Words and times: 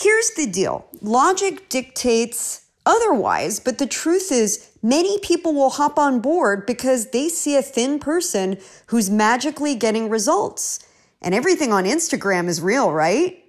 Here's 0.00 0.30
the 0.30 0.46
deal 0.46 0.86
logic 1.02 1.68
dictates 1.68 2.68
otherwise, 2.86 3.58
but 3.58 3.78
the 3.78 3.86
truth 3.88 4.30
is, 4.30 4.70
many 4.80 5.18
people 5.18 5.52
will 5.52 5.70
hop 5.70 5.98
on 5.98 6.20
board 6.20 6.66
because 6.66 7.10
they 7.10 7.28
see 7.28 7.56
a 7.56 7.62
thin 7.62 7.98
person 7.98 8.58
who's 8.86 9.10
magically 9.10 9.74
getting 9.74 10.08
results. 10.08 10.86
And 11.20 11.34
everything 11.34 11.72
on 11.72 11.82
Instagram 11.82 12.46
is 12.46 12.60
real, 12.60 12.92
right? 12.92 13.42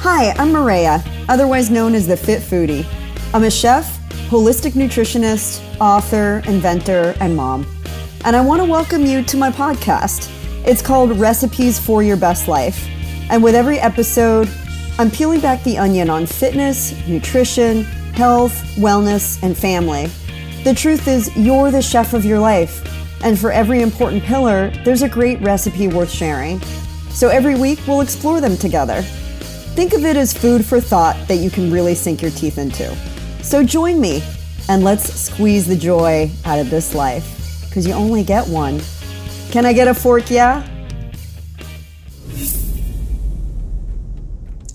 Hi, 0.00 0.32
I'm 0.32 0.50
Maria, 0.50 1.00
otherwise 1.28 1.70
known 1.70 1.94
as 1.94 2.08
the 2.08 2.16
Fit 2.16 2.42
Foodie. 2.42 2.84
I'm 3.32 3.44
a 3.44 3.52
chef, 3.52 4.00
holistic 4.30 4.72
nutritionist, 4.72 5.62
author, 5.80 6.42
inventor, 6.48 7.14
and 7.20 7.36
mom. 7.36 7.64
And 8.24 8.34
I 8.34 8.40
want 8.40 8.60
to 8.62 8.68
welcome 8.68 9.06
you 9.06 9.22
to 9.22 9.36
my 9.36 9.52
podcast. 9.52 10.32
It's 10.66 10.82
called 10.82 11.16
Recipes 11.16 11.78
for 11.78 12.02
Your 12.02 12.16
Best 12.16 12.48
Life. 12.48 12.88
And 13.30 13.40
with 13.40 13.54
every 13.54 13.78
episode, 13.78 14.50
I'm 14.98 15.12
peeling 15.12 15.38
back 15.38 15.62
the 15.62 15.78
onion 15.78 16.10
on 16.10 16.26
fitness, 16.26 16.92
nutrition, 17.06 17.84
health, 18.14 18.52
wellness, 18.74 19.40
and 19.44 19.56
family. 19.56 20.10
The 20.64 20.74
truth 20.74 21.06
is, 21.06 21.30
you're 21.36 21.70
the 21.70 21.80
chef 21.80 22.14
of 22.14 22.24
your 22.24 22.40
life. 22.40 22.84
And 23.22 23.38
for 23.38 23.52
every 23.52 23.80
important 23.80 24.24
pillar, 24.24 24.70
there's 24.84 25.02
a 25.02 25.08
great 25.08 25.40
recipe 25.40 25.86
worth 25.86 26.10
sharing. 26.10 26.60
So 27.10 27.28
every 27.28 27.54
week, 27.54 27.78
we'll 27.86 28.00
explore 28.00 28.40
them 28.40 28.56
together. 28.56 29.02
Think 29.76 29.92
of 29.92 30.04
it 30.04 30.16
as 30.16 30.36
food 30.36 30.64
for 30.64 30.80
thought 30.80 31.28
that 31.28 31.36
you 31.36 31.48
can 31.48 31.70
really 31.70 31.94
sink 31.94 32.20
your 32.20 32.32
teeth 32.32 32.58
into. 32.58 32.92
So 33.40 33.62
join 33.62 34.00
me 34.00 34.20
and 34.68 34.82
let's 34.82 35.14
squeeze 35.14 35.68
the 35.68 35.76
joy 35.76 36.28
out 36.44 36.58
of 36.58 36.70
this 36.70 36.92
life 36.92 37.62
because 37.68 37.86
you 37.86 37.92
only 37.92 38.24
get 38.24 38.48
one. 38.48 38.80
Can 39.50 39.64
I 39.64 39.72
get 39.72 39.88
a 39.88 39.94
fork? 39.94 40.30
Yeah? 40.30 40.66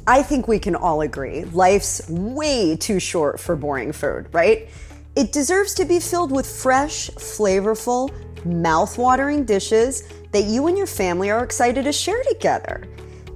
I 0.08 0.24
think 0.24 0.48
we 0.48 0.60
can 0.60 0.76
all 0.76 1.02
agree 1.02 1.44
life's 1.46 2.10
way 2.10 2.76
too 2.76 3.00
short 3.00 3.40
for 3.40 3.56
boring 3.56 3.92
food, 3.92 4.28
right? 4.34 4.68
It 5.16 5.32
deserves 5.32 5.74
to 5.76 5.86
be 5.86 6.00
filled 6.00 6.32
with 6.32 6.48
fresh, 6.48 7.10
flavorful, 7.12 8.12
mouth-watering 8.46 9.46
dishes 9.46 10.04
that 10.32 10.46
you 10.46 10.68
and 10.68 10.78
your 10.78 10.88
family 10.88 11.30
are 11.30 11.44
excited 11.44 11.84
to 11.84 11.92
share 11.92 12.22
together. 12.30 12.84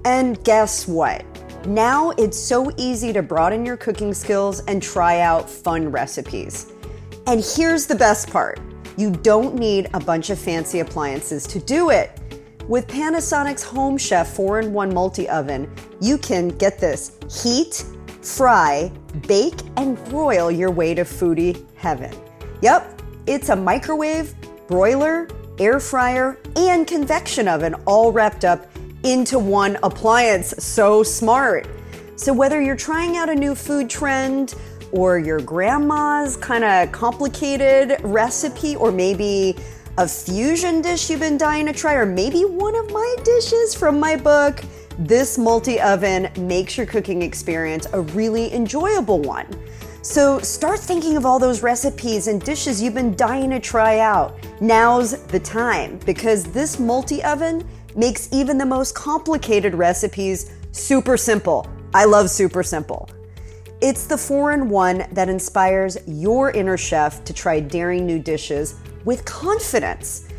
And 0.05 0.43
guess 0.43 0.87
what? 0.87 1.23
Now 1.67 2.11
it's 2.11 2.39
so 2.39 2.71
easy 2.77 3.13
to 3.13 3.21
broaden 3.21 3.65
your 3.65 3.77
cooking 3.77 4.13
skills 4.13 4.61
and 4.65 4.81
try 4.81 5.19
out 5.19 5.49
fun 5.49 5.91
recipes. 5.91 6.71
And 7.27 7.43
here's 7.55 7.87
the 7.87 7.95
best 7.95 8.29
part 8.29 8.59
you 8.97 9.11
don't 9.11 9.55
need 9.55 9.89
a 9.93 9.99
bunch 9.99 10.29
of 10.29 10.39
fancy 10.39 10.79
appliances 10.79 11.45
to 11.47 11.59
do 11.59 11.89
it. 11.89 12.19
With 12.67 12.87
Panasonic's 12.87 13.63
Home 13.63 13.97
Chef 13.97 14.27
4 14.35 14.61
in 14.61 14.73
1 14.73 14.93
multi 14.93 15.29
oven, 15.29 15.71
you 16.01 16.17
can 16.17 16.49
get 16.49 16.79
this 16.79 17.17
heat, 17.43 17.85
fry, 18.21 18.91
bake, 19.27 19.59
and 19.77 20.03
broil 20.05 20.49
your 20.49 20.71
way 20.71 20.95
to 20.95 21.03
foodie 21.03 21.63
heaven. 21.75 22.11
Yep, 22.61 23.01
it's 23.27 23.49
a 23.49 23.55
microwave, 23.55 24.33
broiler, 24.67 25.27
air 25.59 25.79
fryer, 25.79 26.39
and 26.55 26.87
convection 26.87 27.47
oven 27.47 27.75
all 27.85 28.11
wrapped 28.11 28.45
up 28.45 28.67
into 29.03 29.37
one 29.37 29.77
appliance. 29.83 30.55
So 30.57 31.03
smart. 31.03 31.67
So, 32.17 32.33
whether 32.33 32.61
you're 32.61 32.75
trying 32.75 33.17
out 33.17 33.29
a 33.29 33.35
new 33.35 33.55
food 33.55 33.89
trend, 33.89 34.55
or 34.95 35.19
your 35.19 35.41
grandma's 35.41 36.37
kind 36.37 36.63
of 36.63 36.91
complicated 36.91 37.97
recipe, 38.01 38.75
or 38.77 38.91
maybe 38.91 39.55
a 39.97 40.07
fusion 40.07 40.81
dish 40.81 41.09
you've 41.09 41.19
been 41.19 41.37
dying 41.37 41.65
to 41.65 41.73
try, 41.73 41.93
or 41.93 42.05
maybe 42.05 42.45
one 42.45 42.75
of 42.75 42.91
my 42.91 43.15
dishes 43.23 43.75
from 43.75 43.99
my 43.99 44.15
book, 44.15 44.63
this 44.97 45.37
multi 45.37 45.79
oven 45.81 46.29
makes 46.37 46.77
your 46.77 46.85
cooking 46.85 47.21
experience 47.21 47.87
a 47.91 48.01
really 48.01 48.53
enjoyable 48.53 49.19
one. 49.21 49.47
So 50.01 50.39
start 50.39 50.79
thinking 50.79 51.17
of 51.17 51.25
all 51.25 51.39
those 51.39 51.63
recipes 51.63 52.27
and 52.27 52.41
dishes 52.41 52.81
you've 52.81 52.93
been 52.93 53.15
dying 53.15 53.49
to 53.49 53.59
try 53.59 53.99
out. 53.99 54.37
Now's 54.61 55.23
the 55.27 55.39
time 55.39 55.99
because 56.05 56.45
this 56.45 56.79
multi 56.79 57.23
oven 57.23 57.67
makes 57.95 58.29
even 58.31 58.57
the 58.57 58.65
most 58.65 58.95
complicated 58.95 59.73
recipes 59.73 60.51
super 60.71 61.17
simple. 61.17 61.67
I 61.93 62.05
love 62.05 62.29
super 62.29 62.63
simple. 62.63 63.09
It's 63.81 64.07
the 64.07 64.17
four 64.17 64.53
in 64.53 64.69
one 64.69 65.05
that 65.11 65.27
inspires 65.27 65.97
your 66.07 66.51
inner 66.51 66.77
chef 66.77 67.25
to 67.25 67.33
try 67.33 67.59
daring 67.59 68.05
new 68.05 68.19
dishes 68.19 68.75
with 69.03 69.25
confidence. 69.25 70.29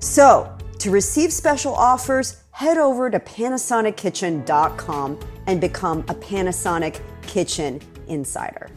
So, 0.00 0.52
to 0.80 0.90
receive 0.90 1.32
special 1.32 1.72
offers, 1.72 2.42
head 2.50 2.78
over 2.78 3.08
to 3.08 3.20
PanasonicKitchen.com 3.20 5.20
and 5.46 5.60
become 5.60 6.00
a 6.08 6.14
Panasonic 6.14 7.00
Kitchen 7.22 7.80
Insider. 8.08 8.70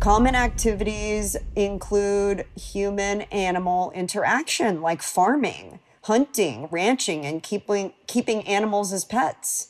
Common 0.00 0.34
activities 0.34 1.36
include 1.54 2.46
human 2.56 3.20
animal 3.22 3.90
interaction 3.90 4.80
like 4.80 5.02
farming, 5.02 5.80
hunting, 6.04 6.68
ranching, 6.70 7.26
and 7.26 7.42
keeping, 7.42 7.92
keeping 8.06 8.48
animals 8.48 8.90
as 8.92 9.04
pets. 9.04 9.68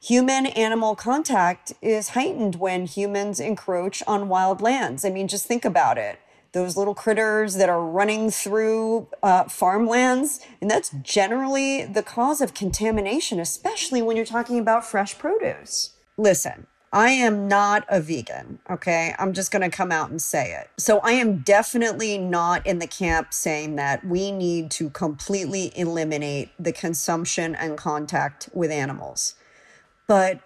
Human 0.00 0.46
animal 0.46 0.94
contact 0.94 1.72
is 1.82 2.10
heightened 2.10 2.54
when 2.54 2.86
humans 2.86 3.40
encroach 3.40 4.00
on 4.06 4.28
wild 4.28 4.60
lands. 4.60 5.04
I 5.04 5.10
mean, 5.10 5.26
just 5.26 5.46
think 5.46 5.64
about 5.64 5.98
it 5.98 6.20
those 6.52 6.78
little 6.78 6.94
critters 6.94 7.56
that 7.56 7.68
are 7.68 7.84
running 7.84 8.30
through 8.30 9.06
uh, 9.22 9.44
farmlands. 9.44 10.40
And 10.62 10.70
that's 10.70 10.90
generally 11.02 11.84
the 11.84 12.02
cause 12.02 12.40
of 12.40 12.54
contamination, 12.54 13.38
especially 13.38 14.00
when 14.00 14.16
you're 14.16 14.24
talking 14.24 14.58
about 14.58 14.84
fresh 14.84 15.18
produce. 15.18 15.92
Listen, 16.16 16.66
I 16.90 17.10
am 17.10 17.48
not 17.48 17.84
a 17.88 18.00
vegan, 18.00 18.60
okay? 18.70 19.14
I'm 19.18 19.34
just 19.34 19.52
to 19.52 19.68
come 19.68 19.92
out 19.92 20.08
and 20.08 20.22
say 20.22 20.52
it. 20.52 20.70
So 20.80 21.00
I 21.00 21.12
am 21.12 21.40
definitely 21.40 22.16
not 22.16 22.66
in 22.66 22.78
the 22.78 22.86
camp 22.86 23.34
saying 23.34 23.76
that 23.76 24.06
we 24.06 24.32
need 24.32 24.70
to 24.72 24.88
completely 24.88 25.70
eliminate 25.78 26.50
the 26.58 26.72
consumption 26.72 27.54
and 27.54 27.76
contact 27.76 28.48
with 28.54 28.70
animals. 28.70 29.34
But 30.08 30.40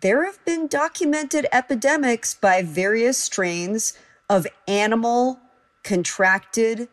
there 0.00 0.24
have 0.24 0.42
been 0.44 0.68
documented 0.68 1.46
epidemics 1.52 2.34
by 2.34 2.62
various 2.62 3.18
strains 3.18 3.92
of 4.30 4.46
animal 4.66 5.40
contracted 5.82 6.88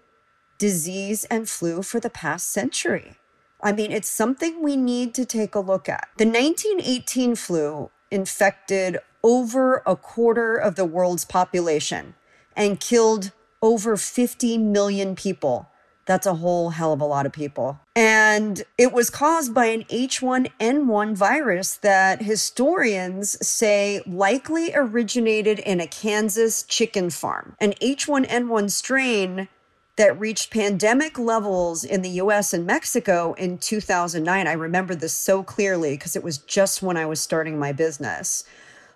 disease 0.58 1.24
and 1.26 1.48
flu 1.48 1.84
for 1.84 2.00
the 2.00 2.10
past 2.10 2.50
century. 2.50 3.16
I 3.62 3.72
mean, 3.72 3.92
it's 3.92 4.10
something 4.10 4.62
we 4.62 4.76
need 4.76 5.14
to 5.16 5.26
take 5.26 5.56
a 5.56 5.60
look 5.60 5.88
at. 5.88 6.10
The 6.18 6.26
1918 6.26 7.36
flu 7.36 7.92
infected 8.12 8.98
over 9.24 9.82
a 9.86 9.96
quarter 9.96 10.56
of 10.56 10.76
the 10.76 10.86
world's 10.86 11.26
population 11.26 12.16
and 12.56 12.80
killed 12.80 13.32
over 13.62 13.98
50 13.98 14.58
million 14.58 15.16
people 15.16 15.70
that's 16.06 16.28
a 16.28 16.36
whole 16.36 16.70
hell 16.70 16.94
of 16.94 17.02
a 17.02 17.06
lot 17.06 17.26
of 17.26 17.32
people. 17.32 17.80
And 17.96 18.64
it 18.78 18.94
was 18.94 19.10
caused 19.10 19.54
by 19.54 19.66
an 19.66 19.84
H1N1 19.86 21.16
virus 21.16 21.78
that 21.78 22.22
historians 22.22 23.38
say 23.46 24.02
likely 24.06 24.72
originated 24.76 25.60
in 25.60 25.80
a 25.80 25.88
Kansas 25.88 26.64
chicken 26.64 27.10
farm. 27.10 27.56
An 27.60 27.74
H1N1 27.82 28.72
strain 28.72 29.48
that 29.96 30.20
reached 30.20 30.52
pandemic 30.52 31.18
levels 31.18 31.84
in 31.84 32.02
the 32.02 32.10
US 32.10 32.54
and 32.54 32.66
Mexico 32.66 33.34
in 33.34 33.58
2009. 33.58 34.48
I 34.48 34.52
remember 34.52 34.94
this 34.94 35.14
so 35.14 35.42
clearly 35.42 35.92
because 35.92 36.16
it 36.16 36.24
was 36.24 36.38
just 36.38 36.82
when 36.82 36.98
I 36.98 37.06
was 37.06 37.22
starting 37.22 37.58
my 37.58 37.72
business. 37.72 38.44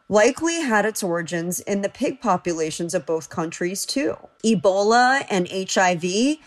Likely 0.10 0.62
had 0.62 0.86
its 0.86 1.04
origins 1.04 1.60
in 1.62 1.82
the 1.82 1.90
pig 1.90 2.20
populations 2.20 2.94
of 2.94 3.06
both 3.06 3.30
countries, 3.30 3.86
too. 3.86 4.18
Ebola 4.44 5.26
and 5.30 5.48
HIV 5.48 6.40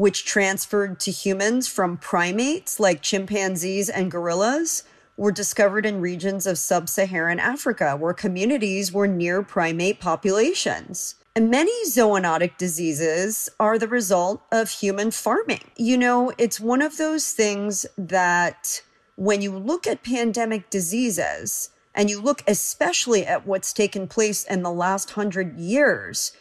which 0.00 0.24
transferred 0.24 0.98
to 0.98 1.10
humans 1.10 1.68
from 1.68 1.94
primates 1.98 2.80
like 2.80 3.02
chimpanzees 3.02 3.90
and 3.90 4.10
gorillas, 4.10 4.82
were 5.18 5.30
discovered 5.30 5.84
in 5.84 6.00
regions 6.00 6.46
of 6.46 6.56
sub 6.56 6.88
Saharan 6.88 7.38
Africa 7.38 7.98
where 7.98 8.14
communities 8.14 8.90
were 8.94 9.06
near 9.06 9.42
primate 9.42 10.00
populations. 10.00 11.16
And 11.36 11.50
many 11.50 11.84
zoonotic 11.84 12.56
diseases 12.56 13.50
are 13.60 13.78
the 13.78 13.88
result 13.88 14.42
of 14.50 14.70
human 14.70 15.10
farming. 15.10 15.64
You 15.76 15.98
know, 15.98 16.32
it's 16.38 16.58
one 16.58 16.80
of 16.80 16.96
those 16.96 17.32
things 17.32 17.84
that 17.98 18.80
when 19.16 19.42
you 19.42 19.54
look 19.54 19.86
at 19.86 20.02
pandemic 20.02 20.70
diseases, 20.70 21.68
and 21.94 22.08
you 22.08 22.22
look 22.22 22.42
especially 22.46 23.26
at 23.26 23.46
what's 23.46 23.74
taken 23.74 24.06
place 24.06 24.44
in 24.44 24.62
the 24.62 24.72
last 24.72 25.10
hundred 25.10 25.58
years, 25.58 26.32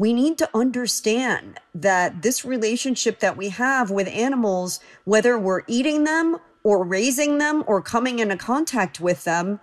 we 0.00 0.14
need 0.14 0.38
to 0.38 0.48
understand 0.54 1.60
that 1.74 2.22
this 2.22 2.42
relationship 2.42 3.20
that 3.20 3.36
we 3.36 3.50
have 3.50 3.90
with 3.90 4.08
animals, 4.08 4.80
whether 5.04 5.38
we're 5.38 5.60
eating 5.66 6.04
them 6.04 6.38
or 6.64 6.82
raising 6.82 7.36
them 7.36 7.62
or 7.66 7.82
coming 7.82 8.18
into 8.18 8.34
contact 8.34 8.98
with 8.98 9.24
them, 9.24 9.60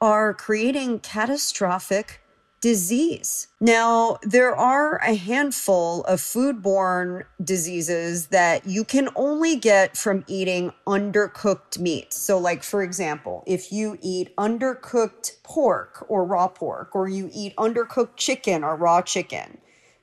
are 0.00 0.34
creating 0.34 0.98
catastrophic 0.98 2.20
disease. 2.60 3.46
Now, 3.60 4.18
there 4.22 4.56
are 4.56 4.96
a 4.96 5.14
handful 5.14 6.02
of 6.06 6.18
foodborne 6.18 7.22
diseases 7.44 8.26
that 8.28 8.66
you 8.66 8.82
can 8.82 9.08
only 9.14 9.54
get 9.54 9.96
from 9.96 10.24
eating 10.26 10.72
undercooked 10.88 11.78
meat. 11.78 12.12
So, 12.12 12.36
like, 12.36 12.64
for 12.64 12.82
example, 12.82 13.44
if 13.46 13.70
you 13.70 13.96
eat 14.02 14.34
undercooked 14.34 15.40
pork 15.44 16.04
or 16.08 16.24
raw 16.24 16.48
pork, 16.48 16.96
or 16.96 17.08
you 17.08 17.30
eat 17.32 17.54
undercooked 17.54 18.16
chicken 18.16 18.64
or 18.64 18.74
raw 18.74 19.02
chicken, 19.02 19.58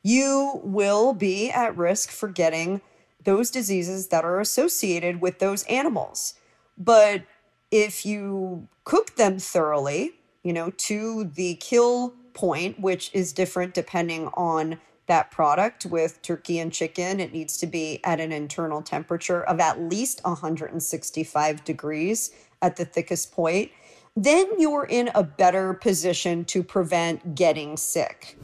you 0.05 0.61
will 0.63 1.15
be 1.15 1.49
at 1.49 1.75
risk 1.75 2.11
for 2.11 2.27
getting 2.27 2.79
those 3.23 3.49
diseases 3.49 4.09
that 4.09 4.23
are 4.23 4.39
associated 4.39 5.19
with 5.19 5.39
those 5.39 5.63
animals. 5.63 6.35
But 6.77 7.23
if 7.71 8.05
you 8.05 8.67
cook 8.83 9.15
them 9.15 9.39
thoroughly, 9.39 10.11
you 10.43 10.53
know, 10.53 10.69
to 10.69 11.23
the 11.23 11.55
kill 11.55 12.13
point, 12.35 12.79
which 12.79 13.09
is 13.15 13.33
different 13.33 13.73
depending 13.73 14.27
on 14.35 14.77
that 15.07 15.31
product. 15.31 15.87
With 15.87 16.21
turkey 16.21 16.59
and 16.59 16.71
chicken, 16.71 17.19
it 17.19 17.33
needs 17.33 17.57
to 17.57 17.65
be 17.65 17.99
at 18.03 18.19
an 18.19 18.31
internal 18.31 18.83
temperature 18.83 19.43
of 19.43 19.59
at 19.59 19.81
least 19.81 20.21
165 20.23 21.63
degrees 21.63 22.29
at 22.61 22.75
the 22.75 22.85
thickest 22.85 23.31
point. 23.31 23.71
Then 24.15 24.59
you're 24.59 24.85
in 24.85 25.09
a 25.15 25.23
better 25.23 25.73
position 25.73 26.45
to 26.45 26.61
prevent 26.61 27.33
getting 27.33 27.75
sick. 27.75 28.37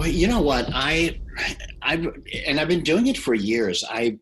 Well, 0.00 0.08
you 0.08 0.28
know 0.28 0.40
what 0.40 0.66
I, 0.72 1.20
I've 1.82 2.06
and 2.46 2.58
I've 2.58 2.68
been 2.68 2.82
doing 2.82 3.08
it 3.08 3.18
for 3.18 3.34
years. 3.34 3.84
I, 3.86 4.16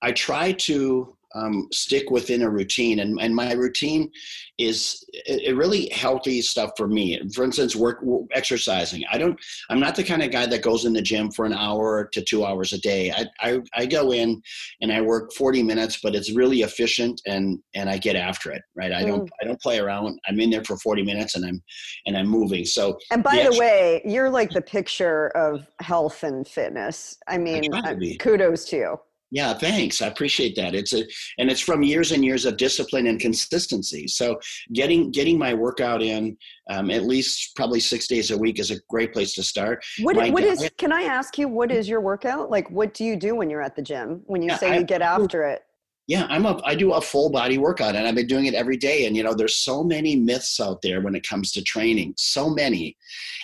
I 0.00 0.12
try 0.12 0.52
to 0.52 1.16
um, 1.34 1.68
stick 1.72 2.10
within 2.10 2.42
a 2.42 2.50
routine. 2.50 3.00
And, 3.00 3.18
and 3.20 3.34
my 3.34 3.52
routine 3.52 4.10
is 4.58 5.04
really 5.52 5.88
healthy 5.90 6.40
stuff 6.42 6.70
for 6.76 6.86
me. 6.86 7.20
For 7.34 7.44
instance, 7.44 7.74
work, 7.74 8.02
exercising. 8.32 9.04
I 9.10 9.18
don't, 9.18 9.38
I'm 9.70 9.80
not 9.80 9.96
the 9.96 10.04
kind 10.04 10.22
of 10.22 10.30
guy 10.30 10.46
that 10.46 10.62
goes 10.62 10.84
in 10.84 10.92
the 10.92 11.02
gym 11.02 11.30
for 11.30 11.44
an 11.44 11.52
hour 11.52 12.08
to 12.12 12.22
two 12.22 12.44
hours 12.44 12.72
a 12.72 12.78
day. 12.78 13.10
I, 13.10 13.26
I, 13.40 13.60
I 13.74 13.86
go 13.86 14.12
in 14.12 14.40
and 14.80 14.92
I 14.92 15.00
work 15.00 15.32
40 15.32 15.62
minutes, 15.62 15.98
but 16.02 16.14
it's 16.14 16.32
really 16.32 16.62
efficient 16.62 17.20
and, 17.26 17.58
and 17.74 17.90
I 17.90 17.98
get 17.98 18.16
after 18.16 18.52
it, 18.52 18.62
right? 18.76 18.92
I 18.92 19.04
don't, 19.04 19.26
mm. 19.26 19.30
I 19.42 19.46
don't 19.46 19.60
play 19.60 19.78
around. 19.78 20.18
I'm 20.28 20.38
in 20.40 20.50
there 20.50 20.64
for 20.64 20.76
40 20.76 21.02
minutes 21.02 21.34
and 21.34 21.44
I'm, 21.44 21.62
and 22.06 22.16
I'm 22.16 22.28
moving. 22.28 22.64
So, 22.64 22.98
and 23.10 23.22
by 23.22 23.42
the, 23.42 23.50
the 23.50 23.58
way, 23.58 24.02
you're 24.04 24.30
like 24.30 24.50
the 24.50 24.62
picture 24.62 25.28
of 25.28 25.66
health 25.80 26.22
and 26.22 26.46
fitness. 26.46 27.18
I 27.26 27.38
mean, 27.38 27.74
I 27.74 28.16
kudos 28.20 28.66
to 28.66 28.76
you. 28.76 28.98
Yeah, 29.34 29.52
thanks. 29.52 30.00
I 30.00 30.06
appreciate 30.06 30.54
that. 30.54 30.76
It's 30.76 30.92
a 30.92 31.04
and 31.38 31.50
it's 31.50 31.60
from 31.60 31.82
years 31.82 32.12
and 32.12 32.24
years 32.24 32.44
of 32.44 32.56
discipline 32.56 33.08
and 33.08 33.18
consistency. 33.18 34.06
So 34.06 34.38
getting 34.72 35.10
getting 35.10 35.36
my 35.36 35.52
workout 35.52 36.02
in 36.02 36.36
um, 36.70 36.88
at 36.88 37.02
least 37.02 37.56
probably 37.56 37.80
six 37.80 38.06
days 38.06 38.30
a 38.30 38.38
week 38.38 38.60
is 38.60 38.70
a 38.70 38.76
great 38.88 39.12
place 39.12 39.34
to 39.34 39.42
start. 39.42 39.84
What, 40.02 40.14
what 40.14 40.44
diet, 40.44 40.62
is? 40.62 40.70
Can 40.78 40.92
I 40.92 41.02
ask 41.02 41.36
you 41.36 41.48
what 41.48 41.72
is 41.72 41.88
your 41.88 42.00
workout 42.00 42.48
like? 42.48 42.70
What 42.70 42.94
do 42.94 43.02
you 43.02 43.16
do 43.16 43.34
when 43.34 43.50
you're 43.50 43.60
at 43.60 43.74
the 43.74 43.82
gym? 43.82 44.22
When 44.26 44.40
you 44.40 44.50
yeah, 44.50 44.56
say 44.56 44.70
I, 44.70 44.78
you 44.78 44.84
get 44.84 45.02
after 45.02 45.42
it? 45.42 45.62
Yeah, 46.06 46.28
I'm 46.30 46.46
a 46.46 46.60
I 46.62 46.76
do 46.76 46.92
a 46.92 47.00
full 47.00 47.28
body 47.28 47.58
workout 47.58 47.96
and 47.96 48.06
I've 48.06 48.14
been 48.14 48.28
doing 48.28 48.46
it 48.46 48.54
every 48.54 48.76
day. 48.76 49.06
And 49.06 49.16
you 49.16 49.24
know, 49.24 49.34
there's 49.34 49.56
so 49.56 49.82
many 49.82 50.14
myths 50.14 50.60
out 50.60 50.80
there 50.80 51.00
when 51.00 51.16
it 51.16 51.26
comes 51.26 51.50
to 51.52 51.62
training. 51.64 52.14
So 52.18 52.50
many. 52.50 52.96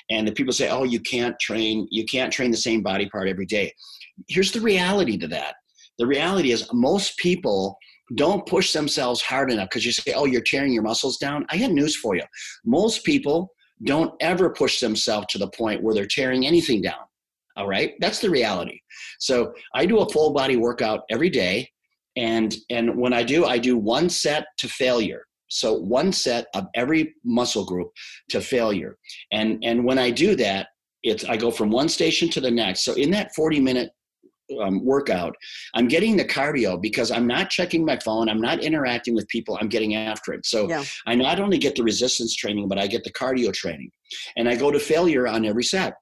And 0.08 0.28
the 0.28 0.32
people 0.32 0.52
say, 0.52 0.70
oh, 0.70 0.84
you 0.84 1.00
can't 1.00 1.36
train, 1.40 1.88
you 1.90 2.04
can't 2.04 2.32
train 2.32 2.52
the 2.52 2.56
same 2.56 2.80
body 2.80 3.08
part 3.08 3.26
every 3.26 3.46
day. 3.46 3.74
Here's 4.28 4.52
the 4.52 4.60
reality 4.60 5.18
to 5.18 5.26
that 5.28 5.54
the 6.00 6.06
reality 6.06 6.50
is, 6.50 6.66
most 6.72 7.18
people 7.18 7.76
don't 8.14 8.46
push 8.46 8.72
themselves 8.72 9.20
hard 9.20 9.52
enough 9.52 9.68
because 9.68 9.84
you 9.84 9.92
say, 9.92 10.14
oh, 10.16 10.24
you're 10.24 10.40
tearing 10.40 10.72
your 10.72 10.82
muscles 10.82 11.18
down. 11.18 11.44
I 11.50 11.58
got 11.58 11.72
news 11.72 11.94
for 11.94 12.16
you. 12.16 12.22
Most 12.64 13.04
people 13.04 13.52
don't 13.84 14.12
ever 14.20 14.48
push 14.50 14.80
themselves 14.80 15.26
to 15.30 15.38
the 15.38 15.50
point 15.50 15.82
where 15.82 15.94
they're 15.94 16.06
tearing 16.06 16.46
anything 16.46 16.80
down. 16.80 17.00
All 17.56 17.68
right. 17.68 17.92
That's 18.00 18.18
the 18.18 18.30
reality. 18.30 18.80
So 19.18 19.52
I 19.74 19.84
do 19.84 19.98
a 19.98 20.08
full 20.08 20.32
body 20.32 20.56
workout 20.56 21.02
every 21.10 21.28
day. 21.28 21.68
And, 22.16 22.56
and 22.70 22.96
when 22.96 23.12
I 23.12 23.22
do, 23.22 23.44
I 23.44 23.58
do 23.58 23.76
one 23.76 24.08
set 24.08 24.46
to 24.58 24.68
failure. 24.68 25.24
So 25.48 25.74
one 25.74 26.12
set 26.12 26.46
of 26.54 26.66
every 26.74 27.14
muscle 27.24 27.66
group 27.66 27.90
to 28.30 28.40
failure. 28.40 28.96
And, 29.32 29.62
and 29.62 29.84
when 29.84 29.98
I 29.98 30.10
do 30.10 30.34
that, 30.36 30.68
it's, 31.02 31.24
I 31.24 31.36
go 31.36 31.50
from 31.50 31.70
one 31.70 31.90
station 31.90 32.30
to 32.30 32.40
the 32.40 32.50
next. 32.50 32.86
So 32.86 32.94
in 32.94 33.10
that 33.10 33.34
40 33.34 33.60
minute 33.60 33.90
um, 34.60 34.84
workout, 34.84 35.34
I'm 35.74 35.88
getting 35.88 36.16
the 36.16 36.24
cardio 36.24 36.80
because 36.80 37.10
I'm 37.10 37.26
not 37.26 37.50
checking 37.50 37.84
my 37.84 37.98
phone. 37.98 38.28
I'm 38.28 38.40
not 38.40 38.62
interacting 38.62 39.14
with 39.14 39.28
people. 39.28 39.58
I'm 39.60 39.68
getting 39.68 39.94
after 39.94 40.32
it. 40.32 40.46
So 40.46 40.68
yeah. 40.68 40.84
I 41.06 41.14
not 41.14 41.40
only 41.40 41.58
get 41.58 41.76
the 41.76 41.82
resistance 41.82 42.34
training, 42.34 42.68
but 42.68 42.78
I 42.78 42.86
get 42.86 43.04
the 43.04 43.12
cardio 43.12 43.52
training. 43.52 43.90
And 44.36 44.48
I 44.48 44.56
go 44.56 44.70
to 44.70 44.78
failure 44.78 45.28
on 45.28 45.44
every 45.44 45.64
set. 45.64 45.94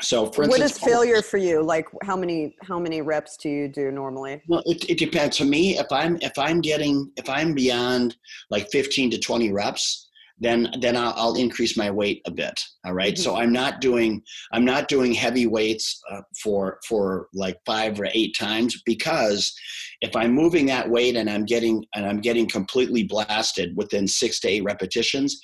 So 0.00 0.26
for 0.26 0.44
instance, 0.44 0.60
what 0.60 0.70
is 0.70 0.78
failure 0.78 1.22
for 1.22 1.36
you? 1.36 1.62
Like 1.62 1.86
how 2.02 2.16
many 2.16 2.56
how 2.62 2.78
many 2.78 3.02
reps 3.02 3.36
do 3.36 3.50
you 3.50 3.68
do 3.68 3.90
normally? 3.90 4.40
Well, 4.48 4.62
it, 4.64 4.88
it 4.88 4.98
depends. 4.98 5.36
To 5.36 5.44
me, 5.44 5.78
if 5.78 5.90
I'm 5.92 6.16
if 6.22 6.38
I'm 6.38 6.62
getting 6.62 7.12
if 7.16 7.28
I'm 7.28 7.52
beyond 7.52 8.16
like 8.48 8.70
15 8.70 9.10
to 9.10 9.18
20 9.18 9.52
reps, 9.52 10.01
then 10.42 10.68
then 10.80 10.96
I'll, 10.96 11.14
I'll, 11.16 11.34
increase 11.36 11.76
my 11.76 11.90
weight 11.90 12.20
a 12.26 12.30
bit. 12.30 12.60
All 12.84 12.92
right? 12.92 13.14
mm-hmm. 13.14 13.22
So 13.22 13.36
I'm 13.36 13.52
not 13.52 13.80
doing 13.80 14.22
I'm 14.52 14.64
not 14.64 14.88
doing 14.88 15.12
heavy 15.14 15.46
weights 15.46 16.00
uh, 16.10 16.22
for 16.42 16.78
for 16.86 17.28
like 17.32 17.58
five 17.64 17.98
or 18.00 18.08
eight 18.12 18.36
times 18.38 18.82
because 18.84 19.54
if 20.00 20.14
I'm 20.16 20.32
moving 20.32 20.66
that 20.66 20.90
weight 20.90 21.16
and 21.16 21.30
I'm 21.30 21.44
getting 21.44 21.84
and 21.94 22.04
I'm 22.04 22.20
getting 22.20 22.48
completely 22.48 23.04
blasted 23.04 23.76
within 23.76 24.06
six 24.06 24.40
to 24.40 24.48
eight 24.48 24.64
repetitions, 24.64 25.40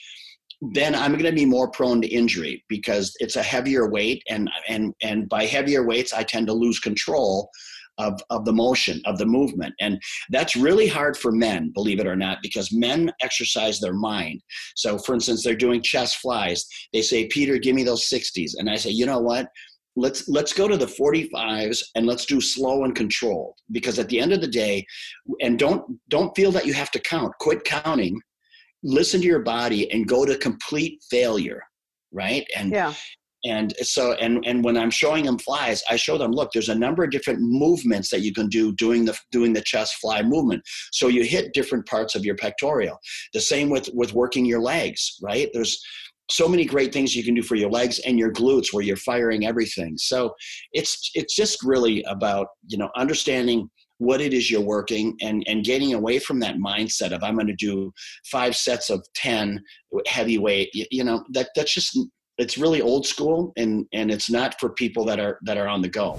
then 0.73 0.95
I'm 0.95 1.13
going 1.13 1.25
to 1.25 1.33
be 1.33 1.47
more 1.47 1.71
prone 1.71 2.03
to 2.03 2.09
injury 2.09 2.65
because 2.69 3.15
it's 3.21 3.37
a 3.37 3.43
heavier 3.43 3.89
weight 3.89 4.23
and 4.29 4.51
and 4.69 4.93
and 5.03 5.29
by 5.29 5.45
heavier 5.45 5.87
weights 5.87 6.13
I 6.13 6.25
tend 6.25 6.49
to 6.49 6.53
lose 6.53 6.81
control 6.81 7.51
of, 7.99 8.21
of 8.31 8.45
the 8.45 8.53
motion, 8.53 9.01
of 9.07 9.19
the 9.19 9.27
movement. 9.27 9.75
And 9.81 10.01
that's 10.31 10.57
really 10.57 10.87
hard 10.87 11.17
for 11.17 11.33
men, 11.33 11.71
believe 11.75 12.01
it 12.01 12.07
or 12.07 12.17
not, 12.17 12.39
because 12.43 12.73
men 12.73 13.13
exercise 13.21 13.81
their 13.81 13.95
mind. 13.95 14.43
So, 14.77 14.99
for 14.99 15.15
instance, 15.15 15.43
they're 15.43 15.55
doing 15.57 15.83
chest 15.83 16.17
flies. 16.17 16.67
They 16.93 17.03
say, 17.03 17.27
Peter, 17.27 17.59
give 17.59 17.75
me 17.75 17.85
those 17.85 18.09
60s. 18.09 18.53
And 18.59 18.71
I 18.71 18.77
say, 18.77 18.91
you 18.91 19.07
know 19.07 19.21
what? 19.21 19.49
Let's 19.97 20.29
let's 20.29 20.53
go 20.53 20.69
to 20.69 20.77
the 20.77 20.87
45s 20.87 21.83
and 21.97 22.07
let's 22.07 22.25
do 22.25 22.41
slow 22.41 22.85
and 22.85 22.95
controlled 22.95 23.55
because 23.73 23.99
at 23.99 24.09
the 24.09 24.21
end 24.21 24.33
of 24.33 24.41
the 24.41 24.47
day 24.47 24.87
and 25.41 25.59
don't 25.59 25.99
don't 26.09 26.33
feel 26.37 26.53
that 26.53 26.67
you 26.67 26.73
have 26.73 26.93
to 26.93 27.01
count 27.01 27.33
quit 27.41 27.65
counting 27.65 28.21
listen 28.85 29.21
to 29.21 29.27
your 29.27 29.43
body 29.43 29.91
and 29.91 30.07
go 30.07 30.25
to 30.25 30.39
complete 30.39 31.03
failure 31.11 31.61
right 32.13 32.47
and 32.57 32.71
yeah 32.71 32.95
and 33.45 33.75
so 33.83 34.13
and 34.15 34.45
and 34.47 34.65
when 34.65 34.77
i'm 34.77 34.91
showing 34.91 35.25
them 35.25 35.39
flies 35.39 35.83
i 35.89 35.97
show 35.97 36.19
them 36.19 36.33
look 36.33 36.51
there's 36.53 36.69
a 36.69 36.75
number 36.75 37.05
of 37.05 37.11
different 37.11 37.41
movements 37.41 38.11
that 38.11 38.21
you 38.21 38.33
can 38.33 38.49
do 38.49 38.73
doing 38.73 39.05
the 39.05 39.17
doing 39.31 39.53
the 39.53 39.63
chest 39.63 39.97
fly 40.01 40.23
movement. 40.23 40.63
So 40.93 41.09
you 41.09 41.25
hit 41.25 41.53
different 41.55 41.87
parts 41.87 42.15
of 42.15 42.25
your 42.25 42.37
pectoral. 42.37 42.99
The 43.33 43.41
same 43.41 43.71
with 43.71 43.89
with 43.93 44.13
working 44.13 44.45
your 44.45 44.61
legs 44.61 45.19
right? 45.23 45.49
There's 45.53 45.81
so 46.31 46.47
many 46.47 46.65
great 46.65 46.93
things 46.93 47.17
you 47.17 47.25
can 47.25 47.35
do 47.35 47.43
for 47.43 47.55
your 47.55 47.71
legs 47.71 48.01
and 48.01 48.19
your 48.19 48.31
glutes 48.31 48.73
where 48.73 48.85
you're 48.85 48.97
firing 48.97 49.47
everything. 49.47 49.97
So 49.97 50.35
it's 50.73 51.11
it's 51.15 51.35
just 51.35 51.63
really 51.63 52.03
about 52.05 52.49
you 52.67 52.79
know 52.79 52.91
understanding 52.97 53.71
what 53.99 54.21
it 54.21 54.33
is 54.33 54.51
you're 54.51 54.61
working 54.61 55.17
and 55.21 55.43
and 55.49 55.65
getting 55.65 55.95
away 55.95 56.21
from 56.21 56.39
that 56.39 56.57
mindset 56.57 57.11
of 57.11 57.25
i'm 57.25 57.35
going 57.35 57.49
to 57.49 57.57
do 57.57 57.93
five 58.31 58.55
sets 58.55 58.91
of 58.91 59.05
10 59.17 59.61
heavyweight 60.07 60.73
you, 60.73 60.87
you 60.93 61.03
know 61.03 61.25
that 61.33 61.49
that's 61.57 61.75
just 61.75 61.99
it's 62.39 62.57
really 62.57 62.81
old 62.81 63.07
school 63.07 63.53
and 63.57 63.87
and 63.93 64.11
it's 64.11 64.31
not 64.31 64.59
for 64.59 64.71
people 64.71 65.05
that 65.05 65.19
are 65.21 65.39
that 65.43 65.57
are 65.57 65.69
on 65.69 65.83
the 65.83 65.89
go. 65.89 66.19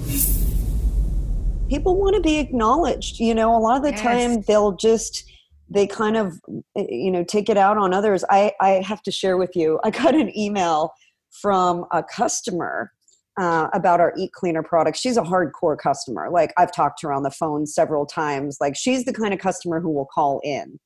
People 1.69 1.95
want 1.95 2.15
to 2.15 2.21
be 2.21 2.37
acknowledged 2.37 3.19
you 3.19 3.33
know 3.33 3.55
a 3.55 3.59
lot 3.59 3.77
of 3.77 3.83
the 3.83 3.91
yes. 3.91 4.01
time 4.01 4.41
they'll 4.41 4.73
just 4.73 5.23
they 5.69 5.87
kind 5.87 6.17
of 6.17 6.39
eh, 6.77 6.85
you 6.89 7.09
know 7.09 7.23
take 7.23 7.49
it 7.49 7.57
out 7.57 7.77
on 7.77 7.93
others. 7.93 8.23
I 8.29 8.51
i 8.59 8.81
have 8.85 9.01
to 9.03 9.11
share 9.11 9.37
with 9.37 9.55
you 9.55 9.79
i 9.83 9.89
got 9.89 10.13
an 10.13 10.37
email 10.37 10.93
from 11.41 11.85
a 11.91 12.03
customer 12.03 12.91
uh, 13.39 13.69
about 13.71 14.01
our 14.01 14.13
eat 14.17 14.33
cleaner 14.33 14.63
product. 14.63 14.97
She's 14.97 15.15
a 15.15 15.21
hardcore 15.21 15.77
customer. 15.77 16.29
Like 16.29 16.53
i've 16.57 16.73
talked 16.73 16.99
to 16.99 17.07
her 17.07 17.13
on 17.13 17.23
the 17.23 17.31
phone 17.31 17.65
several 17.65 18.05
times. 18.05 18.57
Like 18.59 18.75
she's 18.75 19.05
the 19.05 19.13
kind 19.13 19.33
of 19.33 19.39
customer 19.39 19.79
who 19.79 19.89
will 19.89 20.07
call 20.13 20.41
in. 20.43 20.79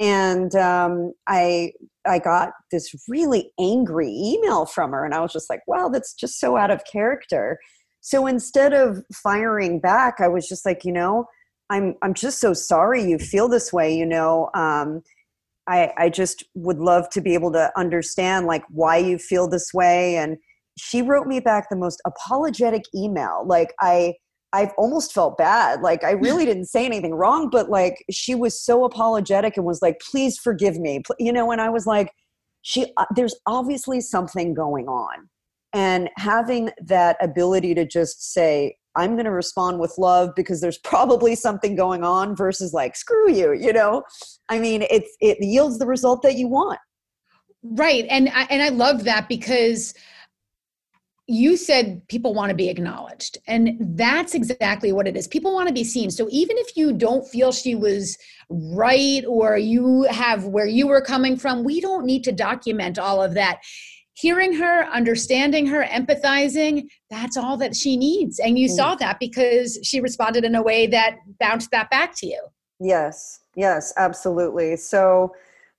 And 0.00 0.54
um, 0.56 1.12
I 1.28 1.72
I 2.06 2.18
got 2.18 2.50
this 2.70 2.94
really 3.08 3.50
angry 3.58 4.08
email 4.08 4.66
from 4.66 4.92
her, 4.92 5.04
and 5.04 5.14
I 5.14 5.20
was 5.20 5.32
just 5.32 5.50
like, 5.50 5.60
wow, 5.66 5.88
that's 5.88 6.14
just 6.14 6.38
so 6.38 6.56
out 6.56 6.70
of 6.70 6.82
character. 6.90 7.58
So 8.00 8.26
instead 8.26 8.72
of 8.74 9.02
firing 9.12 9.80
back, 9.80 10.20
I 10.20 10.28
was 10.28 10.46
just 10.46 10.66
like, 10.66 10.84
you 10.84 10.92
know, 10.92 11.26
I'm 11.70 11.94
I'm 12.02 12.14
just 12.14 12.40
so 12.40 12.52
sorry 12.52 13.02
you 13.02 13.18
feel 13.18 13.48
this 13.48 13.72
way. 13.72 13.96
You 13.96 14.06
know, 14.06 14.50
um, 14.54 15.02
I 15.68 15.92
I 15.96 16.08
just 16.10 16.44
would 16.54 16.78
love 16.78 17.08
to 17.10 17.20
be 17.20 17.34
able 17.34 17.52
to 17.52 17.72
understand 17.76 18.46
like 18.46 18.64
why 18.68 18.98
you 18.98 19.18
feel 19.18 19.48
this 19.48 19.72
way. 19.72 20.16
And 20.16 20.36
she 20.78 21.02
wrote 21.02 21.26
me 21.26 21.40
back 21.40 21.68
the 21.70 21.76
most 21.76 22.02
apologetic 22.04 22.82
email. 22.94 23.44
Like 23.46 23.72
I 23.80 24.14
I've 24.54 24.72
almost 24.78 25.12
felt 25.12 25.36
bad. 25.36 25.82
Like 25.82 26.04
I 26.04 26.10
really 26.26 26.46
didn't 26.46 26.66
say 26.66 26.86
anything 26.86 27.14
wrong, 27.14 27.50
but 27.50 27.68
like 27.68 28.04
she 28.10 28.34
was 28.34 28.58
so 28.58 28.84
apologetic 28.84 29.56
and 29.56 29.66
was 29.66 29.82
like, 29.82 30.00
"Please 30.00 30.38
forgive 30.38 30.78
me," 30.78 31.02
you 31.18 31.32
know. 31.32 31.50
And 31.50 31.60
I 31.60 31.68
was 31.68 31.86
like, 31.86 32.10
she 32.62 32.86
uh, 32.96 33.04
there's 33.14 33.36
obviously 33.46 34.00
something 34.00 34.54
going 34.54 34.88
on 34.88 35.28
and 35.74 36.08
having 36.16 36.70
that 36.80 37.16
ability 37.20 37.74
to 37.74 37.86
just 37.86 38.32
say 38.32 38.74
i'm 38.96 39.12
going 39.12 39.26
to 39.26 39.30
respond 39.30 39.78
with 39.78 39.94
love 39.98 40.30
because 40.34 40.60
there's 40.60 40.78
probably 40.78 41.34
something 41.34 41.76
going 41.76 42.02
on 42.02 42.34
versus 42.34 42.72
like 42.72 42.96
screw 42.96 43.30
you 43.30 43.52
you 43.52 43.72
know 43.72 44.02
i 44.48 44.58
mean 44.58 44.82
it's 44.90 45.14
it 45.20 45.36
yields 45.40 45.78
the 45.78 45.86
result 45.86 46.22
that 46.22 46.36
you 46.36 46.48
want 46.48 46.78
right 47.62 48.06
and 48.08 48.30
I, 48.30 48.44
and 48.50 48.62
i 48.62 48.70
love 48.70 49.04
that 49.04 49.28
because 49.28 49.94
you 51.26 51.56
said 51.56 52.06
people 52.08 52.34
want 52.34 52.50
to 52.50 52.54
be 52.54 52.68
acknowledged 52.68 53.38
and 53.46 53.76
that's 53.96 54.34
exactly 54.34 54.92
what 54.92 55.08
it 55.08 55.16
is. 55.16 55.26
People 55.26 55.54
want 55.54 55.68
to 55.68 55.74
be 55.74 55.84
seen. 55.84 56.10
So 56.10 56.28
even 56.30 56.58
if 56.58 56.76
you 56.76 56.92
don't 56.92 57.26
feel 57.26 57.50
she 57.50 57.74
was 57.74 58.18
right 58.50 59.24
or 59.26 59.56
you 59.56 60.02
have 60.10 60.44
where 60.44 60.66
you 60.66 60.86
were 60.86 61.00
coming 61.00 61.36
from 61.36 61.64
we 61.64 61.80
don't 61.80 62.04
need 62.04 62.24
to 62.24 62.32
document 62.32 62.98
all 62.98 63.22
of 63.22 63.34
that. 63.34 63.60
Hearing 64.16 64.52
her 64.54 64.84
understanding 64.84 65.66
her 65.66 65.84
empathizing 65.84 66.88
that's 67.10 67.36
all 67.36 67.56
that 67.56 67.74
she 67.74 67.96
needs. 67.96 68.38
And 68.38 68.58
you 68.58 68.68
mm. 68.68 68.76
saw 68.76 68.94
that 68.96 69.18
because 69.18 69.78
she 69.82 70.00
responded 70.00 70.44
in 70.44 70.54
a 70.54 70.62
way 70.62 70.86
that 70.88 71.16
bounced 71.40 71.70
that 71.70 71.90
back 71.90 72.14
to 72.18 72.26
you. 72.26 72.40
Yes 72.80 73.40
yes 73.56 73.94
absolutely. 73.96 74.76
So 74.76 75.32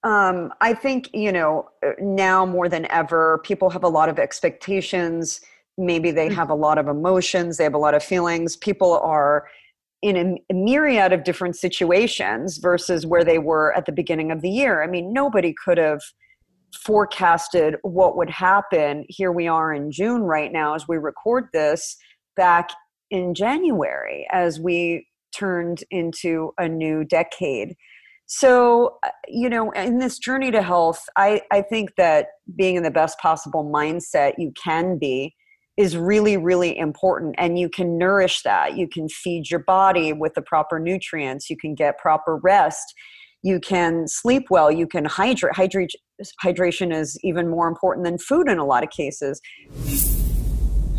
um, 0.05 0.53
I 0.61 0.75
think, 0.75 1.09
you 1.13 1.31
know, 1.31 1.67
uh, 1.85 1.93
now 1.99 2.45
more 2.45 2.69
than 2.69 2.85
ever, 2.91 3.39
people 3.43 3.71
have 3.71 3.83
a 3.83 3.89
lot 3.89 4.07
of 4.07 4.19
expectations. 4.19 5.41
Maybe 5.79 6.11
they 6.11 6.31
have 6.31 6.51
a 6.51 6.55
lot 6.55 6.77
of 6.77 6.87
emotions, 6.87 7.57
they 7.57 7.63
have 7.63 7.73
a 7.73 7.79
lot 7.79 7.95
of 7.95 8.03
feelings. 8.03 8.55
People 8.55 8.99
are 8.99 9.47
in 10.03 10.39
a 10.51 10.53
myriad 10.53 11.11
of 11.11 11.23
different 11.23 11.55
situations 11.55 12.59
versus 12.59 13.07
where 13.07 13.23
they 13.23 13.39
were 13.39 13.75
at 13.75 13.87
the 13.87 13.91
beginning 13.91 14.31
of 14.31 14.41
the 14.41 14.49
year. 14.49 14.83
I 14.83 14.87
mean, 14.87 15.11
nobody 15.11 15.55
could 15.65 15.79
have 15.79 16.01
forecasted 16.83 17.77
what 17.81 18.15
would 18.15 18.29
happen. 18.29 19.05
Here 19.09 19.31
we 19.31 19.47
are 19.47 19.73
in 19.73 19.91
June 19.91 20.21
right 20.21 20.51
now 20.51 20.75
as 20.75 20.87
we 20.87 20.97
record 20.97 21.45
this 21.51 21.97
back 22.35 22.69
in 23.09 23.33
January 23.33 24.27
as 24.31 24.59
we 24.59 25.07
turned 25.35 25.83
into 25.89 26.51
a 26.59 26.69
new 26.69 27.03
decade 27.03 27.75
so 28.27 28.97
uh, 29.03 29.09
you 29.27 29.49
know 29.49 29.71
in 29.71 29.99
this 29.99 30.17
journey 30.17 30.51
to 30.51 30.61
health 30.61 31.03
i 31.15 31.41
i 31.51 31.61
think 31.61 31.91
that 31.95 32.27
being 32.55 32.75
in 32.75 32.83
the 32.83 32.91
best 32.91 33.19
possible 33.19 33.63
mindset 33.63 34.33
you 34.37 34.51
can 34.61 34.97
be 34.97 35.35
is 35.77 35.97
really 35.97 36.37
really 36.37 36.77
important 36.77 37.35
and 37.37 37.59
you 37.59 37.69
can 37.69 37.97
nourish 37.97 38.41
that. 38.43 38.77
You 38.77 38.87
can 38.87 39.09
feed 39.09 39.49
your 39.49 39.59
body 39.61 40.13
with 40.13 40.33
the 40.33 40.41
proper 40.41 40.79
nutrients. 40.79 41.49
You 41.49 41.57
can 41.57 41.75
get 41.75 41.97
proper 41.97 42.37
rest. 42.37 42.93
You 43.43 43.59
can 43.59 44.07
sleep 44.07 44.45
well. 44.49 44.71
You 44.71 44.87
can 44.87 45.05
hydrate 45.05 45.55
hydrate 45.55 45.91
hydration 46.43 46.93
is 46.95 47.19
even 47.23 47.49
more 47.49 47.67
important 47.67 48.05
than 48.05 48.17
food 48.17 48.47
in 48.47 48.57
a 48.57 48.65
lot 48.65 48.83
of 48.83 48.89
cases. 48.89 49.41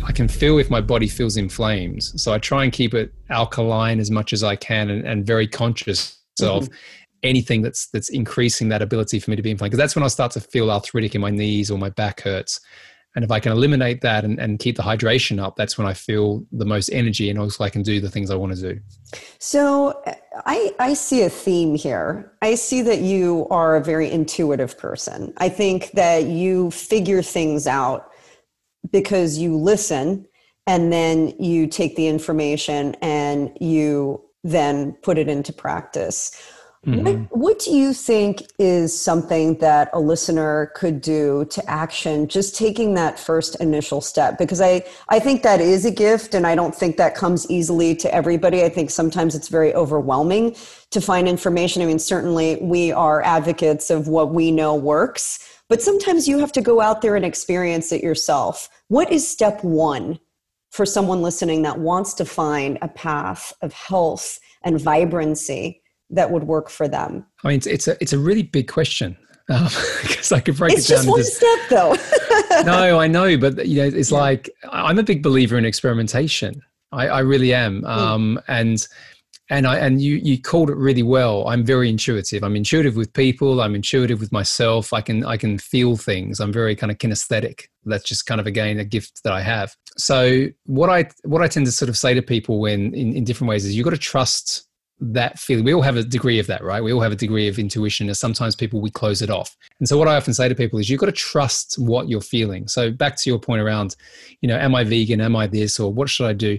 I 0.05 0.11
can 0.11 0.27
feel 0.27 0.57
if 0.59 0.69
my 0.69 0.79
body 0.79 1.07
feels 1.07 1.35
inflamed. 1.35 2.03
So 2.03 2.33
I 2.33 2.37
try 2.37 2.63
and 2.63 2.71
keep 2.71 2.93
it 2.93 3.11
alkaline 3.29 3.99
as 3.99 4.11
much 4.11 4.31
as 4.31 4.43
I 4.43 4.55
can 4.55 4.89
and, 4.89 5.05
and 5.05 5.25
very 5.25 5.47
conscious 5.47 6.17
of 6.39 6.65
mm-hmm 6.65 6.75
anything 7.23 7.61
that's 7.61 7.87
that's 7.87 8.09
increasing 8.09 8.69
that 8.69 8.81
ability 8.81 9.19
for 9.19 9.29
me 9.31 9.35
to 9.35 9.41
be 9.41 9.51
inflamed 9.51 9.71
because 9.71 9.79
that's 9.79 9.95
when 9.95 10.03
i 10.03 10.07
start 10.07 10.31
to 10.31 10.39
feel 10.39 10.71
arthritic 10.71 11.15
in 11.15 11.21
my 11.21 11.29
knees 11.29 11.71
or 11.71 11.77
my 11.77 11.89
back 11.89 12.21
hurts. 12.21 12.59
And 13.15 13.23
if 13.25 13.31
i 13.31 13.39
can 13.39 13.51
eliminate 13.51 14.01
that 14.01 14.23
and, 14.23 14.39
and 14.39 14.59
keep 14.59 14.77
the 14.77 14.83
hydration 14.83 15.41
up 15.41 15.55
that's 15.55 15.77
when 15.77 15.87
i 15.87 15.93
feel 15.93 16.43
the 16.51 16.65
most 16.65 16.89
energy 16.89 17.29
and 17.29 17.39
also 17.39 17.63
i 17.63 17.69
can 17.69 17.81
do 17.81 17.99
the 17.99 18.09
things 18.09 18.29
i 18.29 18.35
want 18.35 18.55
to 18.55 18.73
do. 18.73 18.79
So 19.39 20.01
i 20.45 20.73
i 20.79 20.93
see 20.93 21.23
a 21.23 21.29
theme 21.29 21.75
here. 21.75 22.31
I 22.41 22.55
see 22.55 22.81
that 22.83 22.99
you 22.99 23.47
are 23.49 23.75
a 23.75 23.83
very 23.83 24.11
intuitive 24.11 24.77
person. 24.77 25.33
I 25.37 25.49
think 25.49 25.91
that 25.91 26.25
you 26.25 26.69
figure 26.71 27.23
things 27.23 27.65
out 27.65 28.11
because 28.91 29.37
you 29.37 29.57
listen 29.57 30.27
and 30.67 30.91
then 30.91 31.29
you 31.39 31.65
take 31.65 31.95
the 31.95 32.07
information 32.07 32.95
and 33.01 33.51
you 33.59 34.21
then 34.43 34.93
put 35.01 35.17
it 35.17 35.27
into 35.27 35.51
practice 35.51 36.39
Mm-hmm. 36.85 37.03
What, 37.03 37.37
what 37.37 37.59
do 37.59 37.75
you 37.75 37.91
think 37.91 38.43
is 38.59 38.97
something 38.97 39.57
that 39.57 39.89
a 39.93 39.99
listener 39.99 40.71
could 40.75 41.01
do 41.01 41.45
to 41.49 41.69
action, 41.69 42.27
just 42.27 42.55
taking 42.55 42.93
that 42.93 43.19
first 43.19 43.55
initial 43.59 43.99
step? 43.99 44.37
Because 44.37 44.61
I, 44.61 44.85
I 45.09 45.19
think 45.19 45.43
that 45.43 45.59
is 45.59 45.85
a 45.85 45.91
gift, 45.91 46.33
and 46.33 46.45
I 46.45 46.55
don't 46.55 46.73
think 46.73 46.97
that 46.97 47.15
comes 47.15 47.49
easily 47.49 47.95
to 47.95 48.13
everybody. 48.13 48.63
I 48.63 48.69
think 48.69 48.89
sometimes 48.91 49.33
it's 49.33 49.47
very 49.47 49.73
overwhelming 49.73 50.55
to 50.91 51.01
find 51.01 51.27
information. 51.27 51.81
I 51.81 51.85
mean, 51.85 51.99
certainly 51.99 52.57
we 52.61 52.91
are 52.91 53.23
advocates 53.23 53.89
of 53.89 54.07
what 54.07 54.33
we 54.33 54.51
know 54.51 54.75
works, 54.75 55.61
but 55.69 55.81
sometimes 55.81 56.27
you 56.27 56.39
have 56.39 56.51
to 56.53 56.61
go 56.61 56.79
out 56.79 57.01
there 57.01 57.15
and 57.15 57.25
experience 57.25 57.91
it 57.91 58.03
yourself. 58.03 58.69
What 58.87 59.11
is 59.11 59.27
step 59.27 59.63
one 59.63 60.19
for 60.69 60.85
someone 60.85 61.21
listening 61.21 61.63
that 61.63 61.79
wants 61.79 62.13
to 62.13 62.25
find 62.25 62.77
a 62.81 62.87
path 62.87 63.51
of 63.61 63.73
health 63.73 64.39
and 64.61 64.79
vibrancy? 64.79 65.81
That 66.09 66.31
would 66.31 66.43
work 66.43 66.69
for 66.69 66.87
them? 66.87 67.25
I 67.43 67.49
mean, 67.49 67.57
it's, 67.57 67.67
it's 67.67 67.87
a 67.87 67.97
it's 68.01 68.13
a 68.13 68.19
really 68.19 68.43
big 68.43 68.67
question 68.67 69.17
because 69.47 70.31
um, 70.31 70.37
I 70.37 70.41
could 70.41 70.57
break 70.57 70.73
it's 70.73 70.89
it 70.89 70.95
down. 70.95 71.19
It's 71.19 71.39
just 71.39 71.41
one 71.41 71.57
step, 71.57 71.69
though. 71.69 72.63
no, 72.63 72.99
I 72.99 73.07
know, 73.07 73.37
but 73.37 73.65
you 73.67 73.81
know, 73.81 73.87
it's 73.87 74.11
yeah. 74.11 74.17
like 74.17 74.49
I'm 74.69 74.99
a 74.99 75.03
big 75.03 75.23
believer 75.23 75.57
in 75.57 75.65
experimentation. 75.65 76.61
I, 76.91 77.07
I 77.07 77.19
really 77.19 77.53
am, 77.53 77.81
mm. 77.81 77.87
um, 77.87 78.39
and 78.47 78.85
and 79.49 79.65
I 79.65 79.77
and 79.77 80.01
you 80.01 80.15
you 80.15 80.41
called 80.41 80.69
it 80.69 80.75
really 80.75 81.03
well. 81.03 81.47
I'm 81.47 81.65
very 81.65 81.89
intuitive. 81.89 82.43
I'm 82.43 82.55
intuitive 82.55 82.95
with 82.95 83.11
people. 83.13 83.61
I'm 83.61 83.75
intuitive 83.75 84.19
with 84.19 84.31
myself. 84.31 84.93
I 84.93 85.01
can 85.01 85.25
I 85.25 85.37
can 85.37 85.57
feel 85.57 85.95
things. 85.95 86.39
I'm 86.39 86.51
very 86.51 86.75
kind 86.75 86.91
of 86.91 86.97
kinesthetic. 86.97 87.67
That's 87.85 88.03
just 88.03 88.25
kind 88.25 88.41
of 88.41 88.47
again 88.47 88.79
a 88.79 88.85
gift 88.85 89.23
that 89.23 89.33
I 89.33 89.41
have. 89.41 89.75
So 89.97 90.47
what 90.65 90.89
I 90.89 91.09
what 91.23 91.41
I 91.41 91.47
tend 91.47 91.65
to 91.65 91.71
sort 91.71 91.89
of 91.89 91.97
say 91.97 92.13
to 92.13 92.21
people 92.21 92.59
when 92.59 92.93
in, 92.93 93.15
in 93.15 93.23
different 93.23 93.49
ways 93.49 93.65
is 93.65 93.75
you've 93.75 93.85
got 93.85 93.91
to 93.91 93.97
trust 93.97 94.66
that 94.99 95.37
feeling. 95.39 95.63
We 95.63 95.73
all 95.73 95.81
have 95.81 95.95
a 95.95 96.03
degree 96.03 96.39
of 96.39 96.47
that 96.47 96.63
right? 96.63 96.83
We 96.83 96.91
all 96.91 97.01
have 97.01 97.11
a 97.11 97.15
degree 97.15 97.47
of 97.47 97.59
intuition 97.59 98.07
and 98.07 98.17
sometimes 98.17 98.55
people 98.55 98.81
we 98.81 98.89
close 98.89 99.21
it 99.21 99.29
off. 99.29 99.55
And 99.79 99.87
so 99.87 99.97
what 99.97 100.07
i 100.07 100.15
often 100.15 100.33
say 100.33 100.49
to 100.49 100.55
people 100.55 100.79
is 100.79 100.89
you've 100.89 100.99
got 100.99 101.07
to 101.07 101.11
trust 101.11 101.75
what 101.77 102.09
you're 102.09 102.21
feeling. 102.21 102.67
So 102.67 102.91
back 102.91 103.15
to 103.17 103.29
your 103.29 103.39
point 103.39 103.61
around 103.61 103.95
you 104.41 104.47
know 104.47 104.57
am 104.57 104.75
i 104.75 104.83
vegan? 104.83 105.21
Am 105.21 105.35
i 105.35 105.47
this? 105.47 105.79
Or 105.79 105.93
what 105.93 106.09
should 106.09 106.27
i 106.27 106.33
do? 106.33 106.57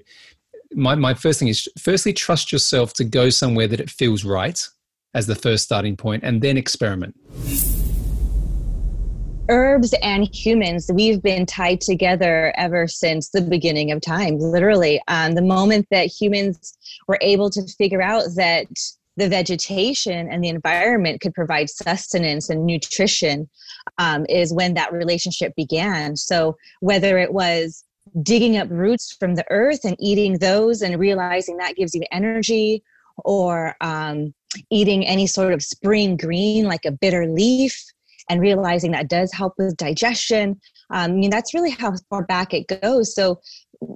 My, 0.72 0.94
my 0.94 1.14
first 1.14 1.38
thing 1.38 1.48
is 1.48 1.66
firstly 1.78 2.12
trust 2.12 2.52
yourself 2.52 2.92
to 2.94 3.04
go 3.04 3.30
somewhere 3.30 3.66
that 3.68 3.80
it 3.80 3.90
feels 3.90 4.24
right 4.24 4.60
as 5.14 5.26
the 5.26 5.34
first 5.34 5.64
starting 5.64 5.96
point 5.96 6.22
and 6.24 6.42
then 6.42 6.58
experiment 6.58 7.14
herbs 9.48 9.94
and 10.02 10.28
humans, 10.34 10.90
we've 10.92 11.22
been 11.22 11.46
tied 11.46 11.80
together 11.80 12.52
ever 12.56 12.86
since 12.86 13.30
the 13.30 13.40
beginning 13.40 13.90
of 13.92 14.00
time, 14.00 14.38
literally. 14.38 15.00
Um, 15.08 15.34
the 15.34 15.42
moment 15.42 15.86
that 15.90 16.06
humans 16.06 16.76
were 17.06 17.18
able 17.20 17.50
to 17.50 17.62
figure 17.78 18.02
out 18.02 18.24
that 18.36 18.66
the 19.16 19.28
vegetation 19.28 20.28
and 20.30 20.44
the 20.44 20.48
environment 20.48 21.20
could 21.20 21.34
provide 21.34 21.68
sustenance 21.68 22.48
and 22.48 22.64
nutrition 22.64 23.48
um, 23.98 24.24
is 24.28 24.52
when 24.52 24.74
that 24.74 24.92
relationship 24.92 25.54
began. 25.56 26.16
So, 26.16 26.56
whether 26.80 27.18
it 27.18 27.32
was 27.32 27.84
digging 28.22 28.56
up 28.56 28.68
roots 28.70 29.14
from 29.18 29.34
the 29.34 29.44
earth 29.50 29.84
and 29.84 29.96
eating 29.98 30.38
those 30.38 30.82
and 30.82 30.98
realizing 30.98 31.56
that 31.58 31.76
gives 31.76 31.94
you 31.94 32.02
energy, 32.12 32.82
or 33.24 33.74
um, 33.80 34.32
eating 34.70 35.04
any 35.06 35.26
sort 35.26 35.52
of 35.52 35.62
spring 35.62 36.16
green 36.16 36.64
like 36.64 36.84
a 36.84 36.92
bitter 36.92 37.26
leaf 37.26 37.84
and 38.28 38.40
realizing 38.40 38.92
that 38.92 39.08
does 39.08 39.32
help 39.32 39.54
with 39.58 39.76
digestion. 39.76 40.60
Um, 40.90 41.12
I 41.12 41.14
mean, 41.14 41.30
that's 41.30 41.54
really 41.54 41.70
how 41.70 41.94
far 42.10 42.24
back 42.24 42.54
it 42.54 42.80
goes. 42.80 43.14
So, 43.14 43.40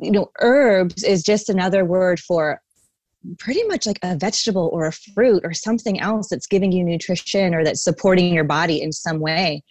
you 0.00 0.10
know, 0.10 0.30
herbs 0.40 1.02
is 1.02 1.22
just 1.22 1.48
another 1.48 1.84
word 1.84 2.20
for 2.20 2.60
pretty 3.38 3.62
much 3.64 3.86
like 3.86 3.98
a 4.02 4.16
vegetable 4.16 4.68
or 4.72 4.86
a 4.86 4.92
fruit 4.92 5.42
or 5.44 5.52
something 5.52 6.00
else 6.00 6.28
that's 6.28 6.46
giving 6.46 6.72
you 6.72 6.84
nutrition 6.84 7.54
or 7.54 7.64
that's 7.64 7.84
supporting 7.84 8.34
your 8.34 8.44
body 8.44 8.82
in 8.82 8.92
some 8.92 9.20
way. 9.20 9.62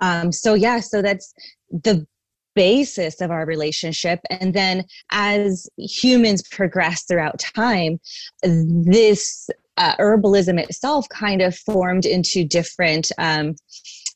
Um, 0.00 0.32
so, 0.32 0.54
yeah, 0.54 0.80
so 0.80 1.02
that's 1.02 1.32
the 1.70 2.06
basis 2.54 3.20
of 3.20 3.30
our 3.30 3.46
relationship. 3.46 4.20
And 4.30 4.54
then 4.54 4.84
as 5.10 5.68
humans 5.78 6.42
progress 6.50 7.04
throughout 7.04 7.38
time, 7.38 7.98
this 8.42 9.48
uh, 9.76 9.96
herbalism 9.96 10.60
itself 10.60 11.08
kind 11.08 11.40
of 11.40 11.56
formed 11.56 12.04
into 12.04 12.44
different 12.44 13.10
um, 13.18 13.54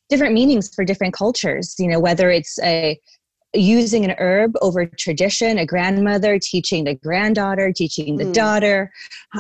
different 0.09 0.35
meanings 0.35 0.73
for 0.75 0.85
different 0.85 1.15
cultures 1.15 1.75
you 1.79 1.89
know 1.89 2.01
whether 2.01 2.31
it's 2.31 2.59
a 2.63 2.99
using 3.55 4.05
an 4.05 4.15
herb 4.19 4.53
over 4.61 4.87
tradition 4.87 5.59
a 5.59 5.67
grandmother 5.67 6.39
teaching 6.39 6.85
the 6.85 6.95
granddaughter 6.95 7.73
teaching 7.73 8.17
the 8.17 8.25
mm. 8.25 8.33
daughter 8.33 8.91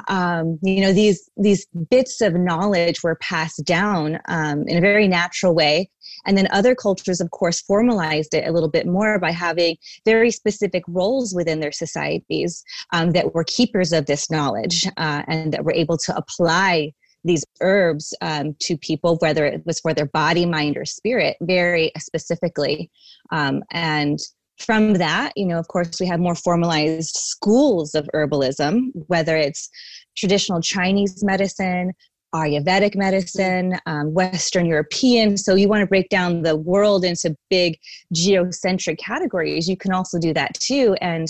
um, 0.09 0.59
you 0.63 0.81
know 0.81 0.93
these 0.93 1.29
these 1.37 1.67
bits 1.91 2.21
of 2.21 2.35
knowledge 2.35 3.03
were 3.03 3.17
passed 3.17 3.65
down 3.65 4.19
um, 4.29 4.65
in 4.67 4.79
a 4.79 4.81
very 4.81 5.07
natural 5.07 5.55
way 5.55 5.91
and 6.25 6.37
then 6.37 6.49
other 6.51 6.75
cultures 6.75 7.21
of 7.21 7.31
course 7.31 7.61
formalized 7.61 8.33
it 8.33 8.47
a 8.49 8.53
little 8.53 8.71
bit 8.71 8.87
more 8.87 9.19
by 9.19 9.31
having 9.31 9.77
very 10.05 10.31
specific 10.31 10.83
roles 10.89 11.35
within 11.35 11.61
their 11.61 11.73
societies 11.73 12.65
um, 12.93 13.11
that 13.11 13.35
were 13.35 13.45
keepers 13.45 13.93
of 13.93 14.07
this 14.07 14.31
knowledge 14.31 14.87
uh, 14.97 15.23
and 15.29 15.53
that 15.53 15.65
were 15.65 15.75
able 15.75 15.99
to 15.99 16.17
apply 16.17 16.93
these 17.27 17.45
herbs 17.61 18.15
um, 18.21 18.55
to 18.61 18.77
people, 18.79 19.17
whether 19.17 19.45
it 19.45 19.63
was 19.67 19.81
for 19.81 19.93
their 19.93 20.07
body, 20.07 20.47
mind, 20.47 20.77
or 20.77 20.85
spirit, 20.85 21.37
very 21.41 21.93
specifically. 21.99 22.91
Um, 23.31 23.63
and 23.71 24.19
from 24.59 24.95
that, 24.95 25.33
you 25.37 25.47
know, 25.47 25.59
of 25.59 25.69
course, 25.69 26.01
we 26.01 26.07
have 26.07 26.21
more 26.21 26.35
formalized 26.35 27.15
schools 27.15 27.95
of 27.95 28.09
herbalism, 28.15 28.91
whether 29.09 29.37
it's 29.37 29.69
traditional 30.17 30.63
Chinese 30.63 31.23
medicine, 31.23 31.93
Ayurvedic 32.35 32.97
medicine, 32.97 33.79
um, 33.87 34.13
Western 34.13 34.67
European. 34.67 35.37
So 35.37 35.55
you 35.55 35.69
want 35.69 35.83
to 35.83 35.87
break 35.87 36.09
down 36.09 36.43
the 36.43 36.57
world 36.57 37.05
into 37.05 37.37
big 37.51 37.79
geocentric 38.15 38.99
categories. 38.99 39.69
You 39.69 39.77
can 39.77 39.93
also 39.93 40.19
do 40.19 40.33
that 40.35 40.55
too. 40.55 40.97
And 41.01 41.29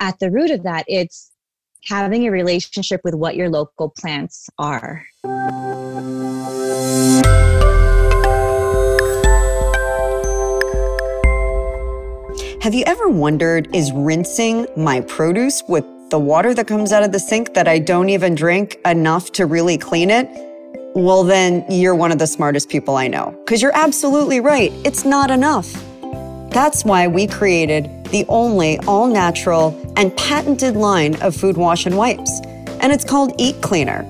at 0.00 0.18
the 0.18 0.30
root 0.30 0.50
of 0.50 0.62
that, 0.64 0.84
it's 0.88 1.30
having 1.84 2.26
a 2.26 2.30
relationship 2.30 3.00
with 3.04 3.14
what 3.14 3.36
your 3.36 3.48
local 3.48 3.90
plants 3.90 4.48
are. 4.58 5.04
Have 12.60 12.74
you 12.74 12.84
ever 12.86 13.08
wondered 13.08 13.74
is 13.74 13.92
rinsing 13.92 14.66
my 14.76 15.00
produce 15.00 15.62
with 15.68 15.84
the 16.10 16.18
water 16.18 16.52
that 16.54 16.66
comes 16.66 16.92
out 16.92 17.02
of 17.02 17.12
the 17.12 17.18
sink 17.18 17.54
that 17.54 17.68
I 17.68 17.78
don't 17.78 18.08
even 18.08 18.34
drink 18.34 18.78
enough 18.84 19.32
to 19.32 19.46
really 19.46 19.78
clean 19.78 20.10
it? 20.10 20.28
Well, 20.94 21.22
then 21.22 21.64
you're 21.70 21.94
one 21.94 22.12
of 22.12 22.18
the 22.18 22.26
smartest 22.26 22.68
people 22.68 22.96
I 22.96 23.08
know. 23.08 23.34
Because 23.44 23.62
you're 23.62 23.76
absolutely 23.76 24.40
right. 24.40 24.72
It's 24.84 25.04
not 25.04 25.30
enough. 25.30 25.72
That's 26.50 26.84
why 26.84 27.06
we 27.06 27.26
created 27.26 27.88
the 28.06 28.24
only 28.28 28.78
all 28.80 29.06
natural 29.06 29.70
and 29.98 30.16
patented 30.16 30.76
line 30.76 31.20
of 31.22 31.36
food 31.36 31.56
wash 31.56 31.84
and 31.84 31.98
wipes. 31.98 32.40
And 32.80 32.92
it's 32.92 33.04
called 33.04 33.34
Eat 33.36 33.60
Cleaner. 33.60 34.06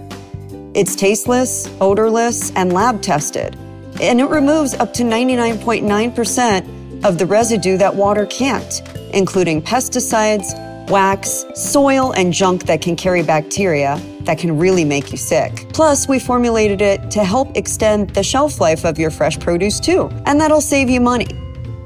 It's 0.74 0.94
tasteless, 0.94 1.68
odorless, 1.80 2.52
and 2.54 2.72
lab 2.72 3.02
tested. 3.02 3.56
And 4.00 4.20
it 4.20 4.26
removes 4.26 4.74
up 4.74 4.92
to 4.94 5.02
99.9% 5.02 7.04
of 7.04 7.18
the 7.18 7.26
residue 7.26 7.78
that 7.78 7.96
water 7.96 8.26
can't, 8.26 8.82
including 9.14 9.62
pesticides, 9.62 10.54
wax, 10.90 11.46
soil, 11.54 12.12
and 12.12 12.32
junk 12.32 12.66
that 12.66 12.82
can 12.82 12.94
carry 12.94 13.22
bacteria 13.22 14.00
that 14.20 14.38
can 14.38 14.58
really 14.58 14.84
make 14.84 15.10
you 15.10 15.16
sick. 15.16 15.66
Plus, 15.72 16.06
we 16.06 16.18
formulated 16.18 16.82
it 16.82 17.10
to 17.10 17.24
help 17.24 17.56
extend 17.56 18.10
the 18.10 18.22
shelf 18.22 18.60
life 18.60 18.84
of 18.84 18.98
your 18.98 19.10
fresh 19.10 19.40
produce 19.40 19.80
too, 19.80 20.10
and 20.26 20.38
that'll 20.38 20.60
save 20.60 20.90
you 20.90 21.00
money. 21.00 21.32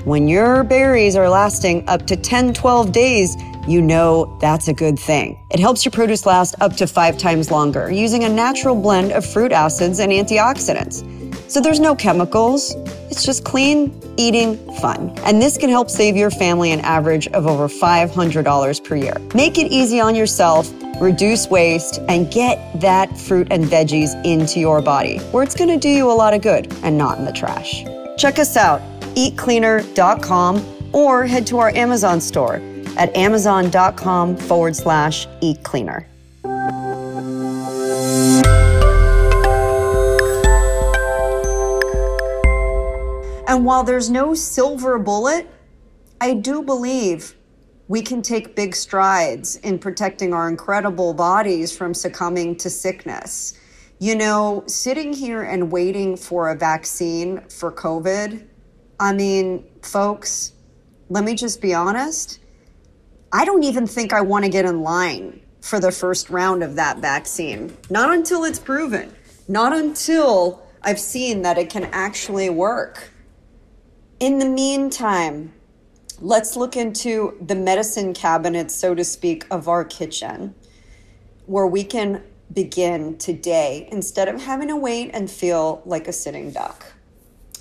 When 0.04 0.26
your 0.26 0.64
berries 0.64 1.14
are 1.14 1.28
lasting 1.28 1.88
up 1.88 2.08
to 2.08 2.16
10, 2.16 2.54
12 2.54 2.90
days, 2.90 3.36
you 3.66 3.80
know 3.80 4.36
that's 4.40 4.68
a 4.68 4.72
good 4.72 4.98
thing. 4.98 5.38
It 5.50 5.60
helps 5.60 5.84
your 5.84 5.92
produce 5.92 6.26
last 6.26 6.54
up 6.60 6.76
to 6.76 6.86
five 6.86 7.16
times 7.18 7.50
longer 7.50 7.90
using 7.90 8.24
a 8.24 8.28
natural 8.28 8.74
blend 8.74 9.12
of 9.12 9.24
fruit 9.24 9.52
acids 9.52 9.98
and 9.98 10.10
antioxidants. 10.10 11.08
So 11.50 11.60
there's 11.60 11.80
no 11.80 11.94
chemicals, 11.94 12.74
it's 13.10 13.24
just 13.24 13.44
clean 13.44 13.92
eating 14.16 14.56
fun. 14.80 15.10
And 15.24 15.40
this 15.40 15.58
can 15.58 15.68
help 15.68 15.90
save 15.90 16.16
your 16.16 16.30
family 16.30 16.72
an 16.72 16.80
average 16.80 17.26
of 17.28 17.46
over 17.46 17.68
$500 17.68 18.84
per 18.84 18.96
year. 18.96 19.14
Make 19.34 19.58
it 19.58 19.70
easy 19.70 20.00
on 20.00 20.14
yourself, 20.14 20.72
reduce 21.00 21.48
waste, 21.48 22.00
and 22.08 22.30
get 22.32 22.80
that 22.80 23.18
fruit 23.18 23.48
and 23.50 23.64
veggies 23.64 24.14
into 24.24 24.60
your 24.60 24.80
body 24.80 25.18
where 25.30 25.42
it's 25.42 25.54
gonna 25.54 25.76
do 25.76 25.90
you 25.90 26.10
a 26.10 26.14
lot 26.14 26.32
of 26.32 26.40
good 26.40 26.72
and 26.82 26.96
not 26.96 27.18
in 27.18 27.24
the 27.24 27.32
trash. 27.32 27.84
Check 28.16 28.38
us 28.38 28.56
out 28.56 28.80
eatcleaner.com 29.14 30.64
or 30.92 31.26
head 31.26 31.46
to 31.46 31.58
our 31.58 31.68
Amazon 31.70 32.20
store 32.20 32.62
at 32.96 33.14
amazon.com 33.16 34.36
forward 34.36 34.76
slash 34.76 35.26
eatcleaner. 35.42 36.06
And 43.48 43.64
while 43.66 43.84
there's 43.84 44.08
no 44.08 44.34
silver 44.34 44.98
bullet, 44.98 45.46
I 46.20 46.34
do 46.34 46.62
believe 46.62 47.36
we 47.88 48.00
can 48.00 48.22
take 48.22 48.56
big 48.56 48.74
strides 48.74 49.56
in 49.56 49.78
protecting 49.78 50.32
our 50.32 50.48
incredible 50.48 51.12
bodies 51.12 51.76
from 51.76 51.92
succumbing 51.92 52.56
to 52.56 52.70
sickness. 52.70 53.58
You 53.98 54.16
know, 54.16 54.64
sitting 54.66 55.12
here 55.12 55.42
and 55.42 55.70
waiting 55.70 56.16
for 56.16 56.50
a 56.50 56.56
vaccine 56.56 57.40
for 57.48 57.70
COVID 57.70 58.46
I 59.02 59.12
mean, 59.12 59.64
folks, 59.82 60.52
let 61.08 61.24
me 61.24 61.34
just 61.34 61.60
be 61.60 61.74
honest. 61.74 62.38
I 63.34 63.46
don't 63.46 63.62
even 63.62 63.86
think 63.86 64.12
I 64.12 64.20
want 64.20 64.44
to 64.44 64.50
get 64.50 64.66
in 64.66 64.82
line 64.82 65.40
for 65.62 65.80
the 65.80 65.90
first 65.90 66.28
round 66.28 66.62
of 66.62 66.74
that 66.76 66.98
vaccine. 66.98 67.74
Not 67.88 68.12
until 68.12 68.44
it's 68.44 68.58
proven, 68.58 69.14
not 69.48 69.72
until 69.72 70.62
I've 70.82 71.00
seen 71.00 71.40
that 71.42 71.56
it 71.56 71.70
can 71.70 71.84
actually 71.92 72.50
work. 72.50 73.10
In 74.20 74.38
the 74.38 74.44
meantime, 74.44 75.54
let's 76.20 76.56
look 76.56 76.76
into 76.76 77.38
the 77.40 77.54
medicine 77.54 78.12
cabinet, 78.12 78.70
so 78.70 78.94
to 78.94 79.02
speak, 79.02 79.46
of 79.50 79.66
our 79.66 79.84
kitchen, 79.84 80.54
where 81.46 81.66
we 81.66 81.84
can 81.84 82.22
begin 82.52 83.16
today 83.16 83.88
instead 83.90 84.28
of 84.28 84.42
having 84.42 84.68
to 84.68 84.76
wait 84.76 85.10
and 85.14 85.30
feel 85.30 85.82
like 85.86 86.06
a 86.06 86.12
sitting 86.12 86.50
duck. 86.50 86.92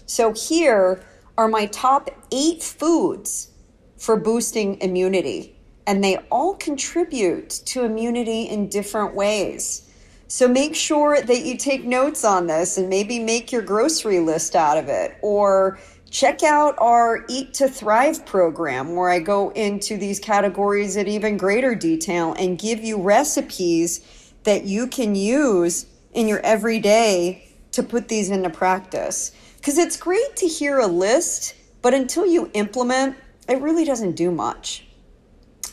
So, 0.05 0.33
here, 0.33 1.01
are 1.37 1.47
my 1.47 1.65
top 1.67 2.09
eight 2.29 2.61
foods 2.61 3.51
for 3.97 4.17
boosting 4.17 4.81
immunity. 4.81 5.55
And 5.91 6.01
they 6.01 6.15
all 6.31 6.53
contribute 6.53 7.49
to 7.65 7.83
immunity 7.83 8.43
in 8.43 8.69
different 8.69 9.13
ways. 9.13 9.91
So 10.29 10.47
make 10.47 10.73
sure 10.73 11.21
that 11.21 11.45
you 11.45 11.57
take 11.57 11.83
notes 11.83 12.23
on 12.23 12.47
this 12.47 12.77
and 12.77 12.87
maybe 12.87 13.19
make 13.19 13.51
your 13.51 13.61
grocery 13.61 14.19
list 14.19 14.55
out 14.55 14.77
of 14.77 14.87
it. 14.87 15.17
Or 15.21 15.79
check 16.09 16.43
out 16.43 16.75
our 16.77 17.25
Eat 17.27 17.53
to 17.55 17.67
Thrive 17.67 18.25
program, 18.25 18.95
where 18.95 19.09
I 19.09 19.19
go 19.19 19.49
into 19.49 19.97
these 19.97 20.17
categories 20.17 20.95
in 20.95 21.09
even 21.09 21.35
greater 21.35 21.75
detail 21.75 22.35
and 22.39 22.57
give 22.57 22.81
you 22.81 23.01
recipes 23.01 24.31
that 24.43 24.63
you 24.63 24.87
can 24.87 25.13
use 25.13 25.87
in 26.13 26.25
your 26.25 26.39
everyday 26.39 27.49
to 27.73 27.83
put 27.83 28.07
these 28.07 28.29
into 28.29 28.49
practice. 28.49 29.33
Because 29.57 29.77
it's 29.77 29.97
great 29.97 30.37
to 30.37 30.47
hear 30.47 30.79
a 30.79 30.87
list, 30.87 31.53
but 31.81 31.93
until 31.93 32.25
you 32.25 32.49
implement, 32.53 33.17
it 33.49 33.61
really 33.61 33.83
doesn't 33.83 34.15
do 34.15 34.31
much. 34.31 34.85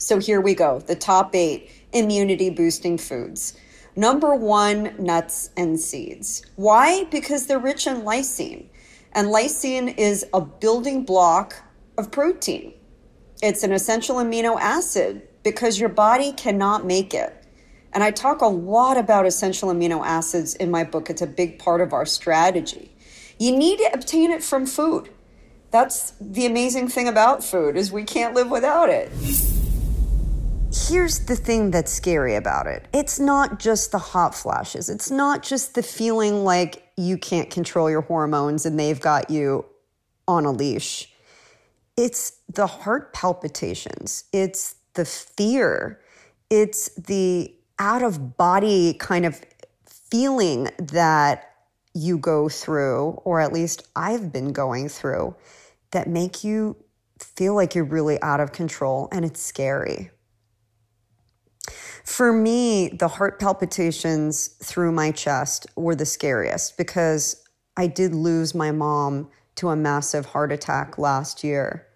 So 0.09 0.19
here 0.19 0.41
we 0.41 0.55
go 0.55 0.81
the 0.81 0.97
top 0.97 1.35
eight 1.35 1.71
immunity 1.93 2.49
boosting 2.49 2.97
foods. 2.97 3.59
Number 3.95 4.35
one, 4.35 4.95
nuts 4.99 5.51
and 5.55 5.79
seeds. 5.79 6.41
Why? 6.57 7.05
Because 7.11 7.45
they're 7.45 7.59
rich 7.59 7.87
in 7.87 8.01
lysine. 8.05 8.71
And 9.13 9.29
lysine 9.29 9.99
is 9.99 10.25
a 10.33 10.41
building 10.41 11.05
block 11.05 11.57
of 11.99 12.11
protein. 12.11 12.73
It's 13.43 13.63
an 13.63 13.73
essential 13.73 14.17
amino 14.17 14.59
acid 14.59 15.29
because 15.43 15.79
your 15.79 15.91
body 15.91 16.33
cannot 16.33 16.87
make 16.87 17.13
it. 17.13 17.45
And 17.93 18.03
I 18.03 18.11
talk 18.11 18.41
a 18.41 18.47
lot 18.47 18.97
about 18.97 19.27
essential 19.27 19.69
amino 19.69 20.03
acids 20.03 20.55
in 20.55 20.71
my 20.71 20.85
book. 20.85 21.11
It's 21.11 21.21
a 21.21 21.27
big 21.27 21.59
part 21.59 21.83
of 21.83 21.93
our 21.93 22.07
strategy. 22.07 22.97
You 23.39 23.55
need 23.55 23.77
to 23.81 23.91
obtain 23.93 24.31
it 24.31 24.43
from 24.43 24.65
food. 24.65 25.11
That's 25.71 26.15
the 26.19 26.47
amazing 26.47 26.89
thing 26.89 27.09
about 27.09 27.45
food 27.45 27.77
is 27.77 27.93
we 27.93 28.05
can't 28.05 28.33
live 28.33 28.51
without 28.51 28.89
it. 28.89 29.13
Here's 30.71 31.21
the 31.21 31.37
thing 31.37 31.71
that's 31.71 31.91
scary 31.91 32.35
about 32.35 32.67
it. 32.67 32.89
It's 32.93 33.19
not 33.19 33.59
just 33.59 33.91
the 33.91 33.99
hot 33.99 34.35
flashes. 34.35 34.91
It's 34.91 35.11
not 35.11 35.43
just 35.43 35.75
the 35.75 35.83
feeling 35.83 36.45
like 36.45 36.91
you 36.97 37.17
can't 37.17 37.49
control 37.49 37.91
your 37.91 38.03
hormones 38.03 38.67
and 38.67 38.79
they've 38.79 39.01
got 39.01 39.31
you 39.31 39.65
on 40.27 40.45
a 40.45 40.51
leash. 40.53 41.11
It's 41.97 42.41
the 42.53 42.67
heart 42.67 43.15
palpitations. 43.15 44.25
It's 44.33 44.77
the 44.93 45.07
fear. 45.07 46.01
It's 46.51 46.95
the 46.97 47.55
out 47.79 48.03
of 48.03 48.37
body 48.37 48.95
kind 48.95 49.25
of 49.25 49.41
feeling 49.87 50.69
that 50.79 51.51
you 51.95 52.19
go 52.19 52.49
through, 52.49 53.21
or 53.25 53.41
at 53.41 53.53
least 53.53 53.89
I've 53.97 54.33
been 54.33 54.53
going 54.53 54.91
through, 54.91 55.35
that 55.93 56.09
make 56.09 56.45
you 56.45 56.77
feel 57.19 57.55
like 57.55 57.75
you're 57.75 57.85
really 57.85 58.21
out 58.23 58.41
of 58.41 58.53
control 58.53 59.09
and 59.11 59.25
it's 59.25 59.41
scary. 59.41 60.11
For 62.05 62.33
me, 62.33 62.89
the 62.89 63.09
heart 63.09 63.39
palpitations 63.39 64.49
through 64.49 64.93
my 64.93 65.11
chest 65.11 65.67
were 65.77 65.95
the 65.95 66.07
scariest 66.07 66.77
because 66.77 67.45
I 67.77 67.87
did 67.87 68.15
lose 68.15 68.55
my 68.55 68.73
mom 68.73 69.31
to 69.57 69.69
a 69.69 69.77
massive 69.77 70.27
heart 70.27 70.53
attack 70.53 70.99
last 70.99 71.45
year. 71.45 71.87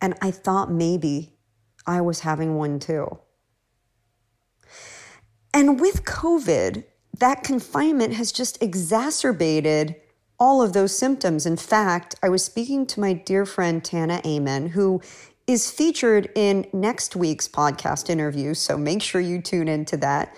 And 0.00 0.14
I 0.20 0.30
thought 0.30 0.70
maybe 0.70 1.34
I 1.86 2.00
was 2.00 2.20
having 2.20 2.56
one 2.56 2.78
too. 2.78 3.18
And 5.54 5.80
with 5.80 6.04
COVID, 6.04 6.84
that 7.18 7.44
confinement 7.44 8.14
has 8.14 8.32
just 8.32 8.62
exacerbated 8.62 9.96
all 10.38 10.62
of 10.62 10.72
those 10.72 10.96
symptoms. 10.96 11.46
In 11.46 11.56
fact, 11.56 12.14
I 12.22 12.28
was 12.28 12.44
speaking 12.44 12.86
to 12.86 13.00
my 13.00 13.12
dear 13.12 13.46
friend 13.46 13.84
Tana 13.84 14.20
Amen, 14.26 14.68
who 14.68 15.00
is 15.46 15.70
featured 15.70 16.30
in 16.34 16.66
next 16.72 17.16
week's 17.16 17.48
podcast 17.48 18.08
interview. 18.08 18.54
So 18.54 18.78
make 18.78 19.02
sure 19.02 19.20
you 19.20 19.40
tune 19.40 19.68
into 19.68 19.96
that. 19.98 20.36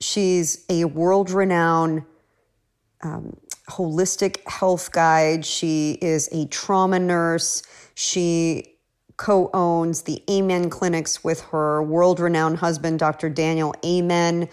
She's 0.00 0.64
a 0.68 0.84
world 0.84 1.30
renowned 1.30 2.04
um, 3.02 3.36
holistic 3.68 4.46
health 4.48 4.92
guide. 4.92 5.44
She 5.44 5.92
is 6.00 6.28
a 6.32 6.46
trauma 6.46 6.98
nurse. 6.98 7.62
She 7.94 8.76
co 9.16 9.50
owns 9.52 10.02
the 10.02 10.22
Amen 10.30 10.70
clinics 10.70 11.22
with 11.22 11.40
her 11.42 11.82
world 11.82 12.20
renowned 12.20 12.58
husband, 12.58 12.98
Dr. 12.98 13.28
Daniel 13.28 13.74
Amen, 13.84 14.48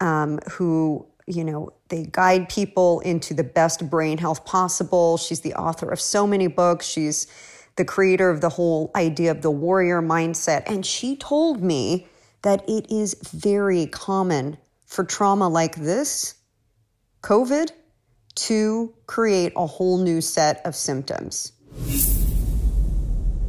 um, 0.00 0.38
who, 0.52 1.06
you 1.26 1.44
know, 1.44 1.72
they 1.88 2.06
guide 2.10 2.48
people 2.48 3.00
into 3.00 3.34
the 3.34 3.44
best 3.44 3.90
brain 3.90 4.18
health 4.18 4.44
possible. 4.44 5.16
She's 5.16 5.40
the 5.40 5.54
author 5.54 5.90
of 5.90 6.00
so 6.00 6.26
many 6.26 6.46
books. 6.46 6.86
She's 6.86 7.26
the 7.76 7.84
creator 7.84 8.30
of 8.30 8.40
the 8.40 8.48
whole 8.48 8.90
idea 8.94 9.30
of 9.30 9.42
the 9.42 9.50
warrior 9.50 10.00
mindset. 10.00 10.62
And 10.66 10.84
she 10.84 11.16
told 11.16 11.62
me 11.62 12.06
that 12.42 12.68
it 12.68 12.90
is 12.90 13.16
very 13.32 13.86
common 13.86 14.58
for 14.86 15.04
trauma 15.04 15.48
like 15.48 15.76
this, 15.76 16.34
COVID, 17.22 17.70
to 18.34 18.94
create 19.06 19.52
a 19.56 19.66
whole 19.66 19.98
new 19.98 20.20
set 20.20 20.64
of 20.64 20.74
symptoms. 20.74 21.52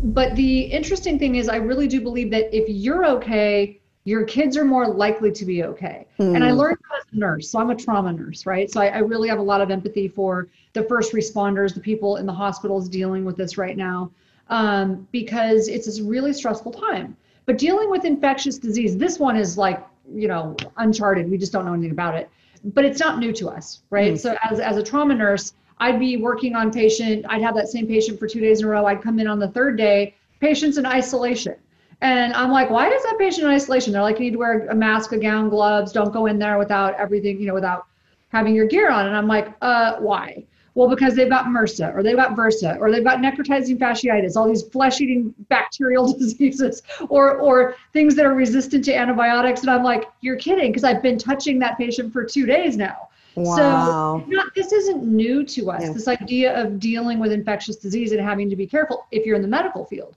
But 0.03 0.35
the 0.35 0.61
interesting 0.61 1.17
thing 1.17 1.35
is, 1.35 1.49
I 1.49 1.57
really 1.57 1.87
do 1.87 2.01
believe 2.01 2.31
that 2.31 2.55
if 2.55 2.65
you're 2.67 3.05
okay, 3.17 3.81
your 4.05 4.23
kids 4.23 4.55
are 4.55 4.63
more 4.65 4.87
likely 4.87 5.31
to 5.31 5.45
be 5.45 5.63
okay. 5.63 6.07
Mm. 6.19 6.35
And 6.35 6.43
I 6.43 6.51
hmm. 6.51 6.57
learned 6.57 6.77
that 6.89 6.99
as 6.99 7.13
a 7.13 7.17
nurse. 7.17 7.49
So 7.49 7.59
I'm 7.59 7.71
a 7.71 7.75
trauma 7.75 8.13
nurse, 8.13 8.45
right? 8.45 8.71
So 8.71 8.79
I, 8.79 8.87
I, 8.87 8.97
really 8.99 9.27
have 9.29 9.39
a 9.39 9.43
lot 9.43 9.61
of 9.61 9.71
empathy 9.71 10.07
for 10.07 10.47
the 10.73 10.83
first 10.83 11.11
responders, 11.11 11.73
the 11.73 11.79
people 11.79 12.17
in 12.17 12.27
the 12.27 12.33
hospitals 12.33 12.87
dealing 12.87 13.25
with 13.25 13.35
this 13.35 13.57
right 13.57 13.75
now, 13.75 14.11
um, 14.49 15.07
because 15.11 15.67
it's 15.67 15.99
a 15.99 16.03
really 16.03 16.33
stressful 16.33 16.71
time. 16.71 17.17
But 17.47 17.57
dealing 17.57 17.89
with 17.89 18.05
infectious 18.05 18.59
disease, 18.59 18.95
this 18.95 19.17
one 19.17 19.35
is 19.35 19.57
like, 19.57 19.85
you 20.13 20.27
know, 20.27 20.55
uncharted. 20.77 21.29
We 21.29 21.39
just 21.39 21.51
don't 21.51 21.65
know 21.65 21.73
anything 21.73 21.91
about 21.91 22.15
it 22.15 22.29
but 22.73 22.83
it's 22.83 22.99
not 22.99 23.19
new 23.19 23.31
to 23.31 23.49
us, 23.49 23.81
right? 23.89 24.13
Mm. 24.13 24.19
So 24.19 24.35
as, 24.43 24.59
as 24.59 24.77
a 24.77 24.83
trauma 24.83 25.13
nurse, 25.13 25.53
I'd 25.77 25.99
be 25.99 26.17
working 26.17 26.55
on 26.55 26.71
patient, 26.71 27.25
I'd 27.29 27.41
have 27.41 27.55
that 27.55 27.67
same 27.67 27.85
patient 27.85 28.19
for 28.19 28.27
two 28.27 28.39
days 28.39 28.61
in 28.61 28.65
a 28.65 28.69
row. 28.69 28.85
I'd 28.85 29.01
come 29.01 29.19
in 29.19 29.27
on 29.27 29.39
the 29.39 29.49
third 29.49 29.77
day, 29.77 30.15
patient's 30.39 30.77
in 30.77 30.85
isolation. 30.85 31.55
And 32.01 32.33
I'm 32.33 32.51
like, 32.51 32.69
why 32.69 32.89
is 32.89 33.03
that 33.03 33.17
patient 33.17 33.45
in 33.45 33.51
isolation? 33.51 33.93
They're 33.93 34.01
like, 34.01 34.19
you 34.19 34.25
need 34.25 34.33
to 34.33 34.37
wear 34.37 34.67
a 34.67 34.75
mask, 34.75 35.11
a 35.11 35.17
gown, 35.17 35.49
gloves. 35.49 35.91
Don't 35.91 36.13
go 36.13 36.25
in 36.25 36.37
there 36.37 36.57
without 36.57 36.93
everything, 36.95 37.39
you 37.39 37.47
know, 37.47 37.53
without 37.53 37.85
having 38.29 38.53
your 38.53 38.67
gear 38.67 38.91
on. 38.91 39.07
And 39.07 39.15
I'm 39.15 39.27
like, 39.27 39.53
uh, 39.61 39.95
why? 39.99 40.43
Well, 40.75 40.89
because 40.89 41.15
they've 41.15 41.29
got 41.29 41.45
MRSA 41.45 41.95
or 41.95 42.03
they've 42.03 42.17
got 42.17 42.35
VRSA 42.35 42.79
or 42.81 42.91
they've 42.91 43.03
got 43.03 43.19
necrotizing 43.19 43.77
fasciitis, 43.77 44.35
all 44.35 44.45
these 44.45 44.63
flesh-eating 44.63 45.33
bacterial 45.47 46.11
diseases 46.17 46.83
or 47.07 47.39
or 47.39 47.75
things 47.93 48.13
that 48.15 48.25
are 48.25 48.33
resistant 48.33 48.83
to 48.85 48.93
antibiotics. 48.93 49.61
And 49.61 49.69
I'm 49.69 49.83
like, 49.83 50.03
you're 50.19 50.35
kidding, 50.35 50.71
because 50.71 50.83
I've 50.83 51.01
been 51.01 51.17
touching 51.17 51.59
that 51.59 51.77
patient 51.77 52.11
for 52.11 52.25
two 52.25 52.45
days 52.45 52.75
now. 52.75 53.07
Wow. 53.35 54.23
So 54.27 54.47
this 54.55 54.73
isn't 54.73 55.03
new 55.03 55.45
to 55.45 55.71
us. 55.71 55.83
Yeah. 55.83 55.93
This 55.93 56.07
idea 56.09 56.61
of 56.61 56.79
dealing 56.79 57.19
with 57.19 57.31
infectious 57.31 57.77
disease 57.77 58.11
and 58.11 58.21
having 58.21 58.49
to 58.49 58.55
be 58.55 58.67
careful 58.67 59.07
if 59.11 59.25
you're 59.25 59.35
in 59.35 59.41
the 59.41 59.47
medical 59.47 59.85
field. 59.85 60.15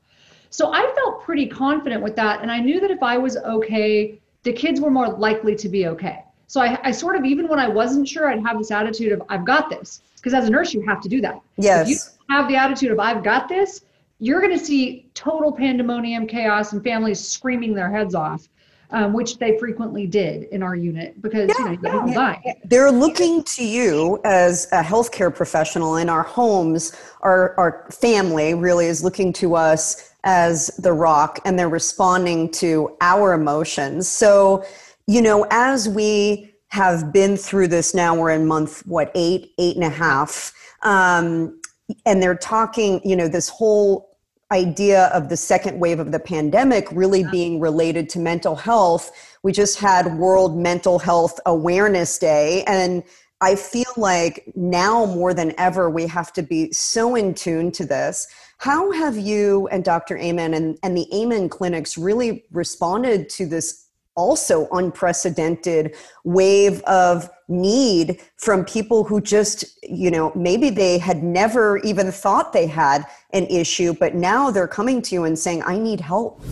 So 0.51 0.73
I 0.73 0.93
felt 0.97 1.23
pretty 1.23 1.47
confident 1.47 2.03
with 2.03 2.17
that, 2.17 2.43
and 2.43 2.51
I 2.51 2.61
knew 2.61 2.81
that 2.81 2.91
if 2.91 3.03
I 3.03 3.19
was 3.19 3.37
okay, 3.37 4.21
the 4.43 4.53
kids 4.53 4.81
were 4.81 4.91
more 4.91 5.09
likely 5.09 5.55
to 5.57 5.69
be 5.69 5.87
okay. 5.89 6.25
So 6.47 6.61
I, 6.63 6.79
I 6.83 6.91
sort 6.91 7.17
of, 7.17 7.25
even 7.25 7.47
when 7.49 7.59
I 7.59 7.69
wasn't 7.69 8.09
sure, 8.09 8.31
I'd 8.31 8.43
have 8.45 8.59
this 8.59 8.71
attitude 8.71 9.13
of, 9.13 9.23
I've 9.29 9.45
got 9.45 9.69
this. 9.69 10.01
Because 10.17 10.35
as 10.35 10.49
a 10.49 10.51
nurse, 10.51 10.73
you 10.73 10.81
have 10.83 11.01
to 11.03 11.09
do 11.09 11.21
that. 11.21 11.41
Yes. 11.57 11.83
If 11.83 11.89
you 12.29 12.35
have 12.35 12.49
the 12.49 12.57
attitude 12.57 12.91
of, 12.91 12.99
I've 12.99 13.23
got 13.23 13.49
this, 13.49 13.83
you're 14.19 14.41
going 14.41 14.59
to 14.59 14.65
see 14.65 15.09
total 15.15 15.53
pandemonium, 15.53 16.27
chaos, 16.27 16.73
and 16.73 16.83
families 16.83 17.21
screaming 17.21 17.75
their 17.75 17.91
heads 17.91 18.15
off. 18.15 18.49
Um, 18.91 19.13
which 19.13 19.37
they 19.37 19.59
frequently 19.59 20.07
did 20.07 20.45
in 20.45 20.63
our 20.63 20.75
unit 20.75 21.21
because 21.21 21.51
yeah, 21.59 21.73
you 21.73 21.79
know, 21.83 22.07
yeah, 22.07 22.41
yeah. 22.43 22.55
they're 22.65 22.91
looking 22.91 23.43
to 23.43 23.63
you 23.63 24.19
as 24.25 24.67
a 24.73 24.83
healthcare 24.83 25.35
professional 25.35 25.97
in 25.97 26.09
our 26.09 26.23
homes. 26.23 26.97
Our 27.21 27.55
our 27.59 27.87
family 27.91 28.55
really 28.55 28.87
is 28.87 29.05
looking 29.05 29.35
to 29.35 29.57
us 29.57 30.08
as 30.25 30.69
the 30.79 30.93
rock, 30.93 31.41
and 31.45 31.59
they're 31.59 31.69
responding 31.69 32.51
to 32.51 32.97
our 33.01 33.33
emotions. 33.33 34.09
So 34.09 34.65
you 35.09 35.23
know, 35.23 35.47
as 35.51 35.89
we 35.89 36.55
have 36.69 37.15
been 37.15 37.37
through 37.37 37.69
this 37.69 37.95
now, 37.95 38.15
we're 38.15 38.31
in 38.31 38.47
month, 38.47 38.87
what, 38.87 39.11
eight, 39.15 39.53
eight 39.59 39.75
and 39.75 39.85
a 39.85 39.89
half. 39.89 40.53
Um, 40.83 41.59
and 42.05 42.23
they're 42.23 42.37
talking, 42.37 43.01
you 43.03 43.17
know, 43.17 43.27
this 43.27 43.49
whole 43.49 44.19
idea 44.53 45.07
of 45.07 45.31
the 45.31 45.37
second 45.37 45.81
wave 45.81 45.99
of 45.99 46.13
the 46.13 46.21
pandemic 46.21 46.89
really 46.93 47.25
being 47.25 47.59
related 47.59 48.11
to 48.11 48.19
mental 48.19 48.55
health. 48.55 49.11
We 49.43 49.51
just 49.51 49.79
had 49.79 50.19
World 50.19 50.59
Mental 50.59 50.99
Health 50.99 51.41
Awareness 51.47 52.19
Day. 52.19 52.63
And 52.65 53.03
I 53.41 53.55
feel 53.55 53.93
like 53.97 54.53
now 54.57 55.07
more 55.07 55.33
than 55.33 55.55
ever, 55.57 55.89
we 55.89 56.07
have 56.07 56.35
to 56.35 56.43
be 56.43 56.71
so 56.73 57.15
in 57.15 57.33
tune 57.33 57.73
to 57.73 57.87
this. 57.87 58.27
How 58.59 58.91
have 58.91 59.17
you 59.17 59.69
and 59.69 59.85
Dr. 59.85 60.19
Amen 60.19 60.53
and, 60.53 60.77
and 60.83 60.97
the 60.97 61.07
Amen 61.15 61.49
clinics 61.49 61.97
really 61.97 62.45
responded 62.51 63.29
to 63.31 63.47
this 63.47 63.87
also 64.17 64.67
unprecedented 64.73 65.95
wave 66.25 66.83
of 66.83 67.31
need 67.47 68.21
from 68.37 68.65
people 68.65 69.05
who 69.05 69.21
just, 69.21 69.65
you 69.85 70.11
know, 70.11 70.33
maybe 70.35 70.71
they 70.71 70.99
had 70.99 71.23
never 71.23 71.79
even 71.79 72.11
thought 72.11 72.53
they 72.53 72.67
had 72.67 73.07
an 73.33 73.47
issue, 73.47 73.95
but 73.95 74.17
now 74.17 74.51
they're 74.51 74.67
coming 74.67 75.01
to 75.03 75.15
you 75.15 75.23
and 75.23 75.39
saying, 75.39 75.63
I 75.63 75.79
need 75.79 76.01
help. 76.01 76.43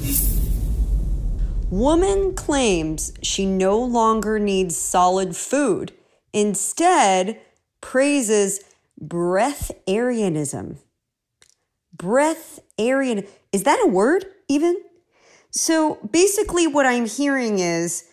Woman 1.71 2.35
claims 2.37 3.13
she 3.21 3.45
no 3.45 3.77
longer 3.81 4.39
needs 4.39 4.77
solid 4.77 5.35
food, 5.35 5.93
instead, 6.33 7.41
praises 7.81 8.61
breatharianism. 9.05 10.79
Breatharian, 11.97 13.27
is 13.53 13.63
that 13.65 13.81
a 13.83 13.89
word 13.89 14.27
even? 14.49 14.81
So 15.51 15.99
basically, 16.11 16.67
what 16.67 16.87
I'm 16.87 17.07
hearing 17.07 17.59
is 17.59 18.05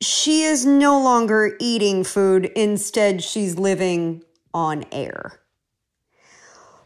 she 0.00 0.42
is 0.42 0.64
no 0.64 1.00
longer 1.00 1.56
eating 1.58 2.04
food, 2.04 2.46
instead, 2.54 3.22
she's 3.22 3.58
living 3.58 4.22
on 4.52 4.84
air. 4.92 5.40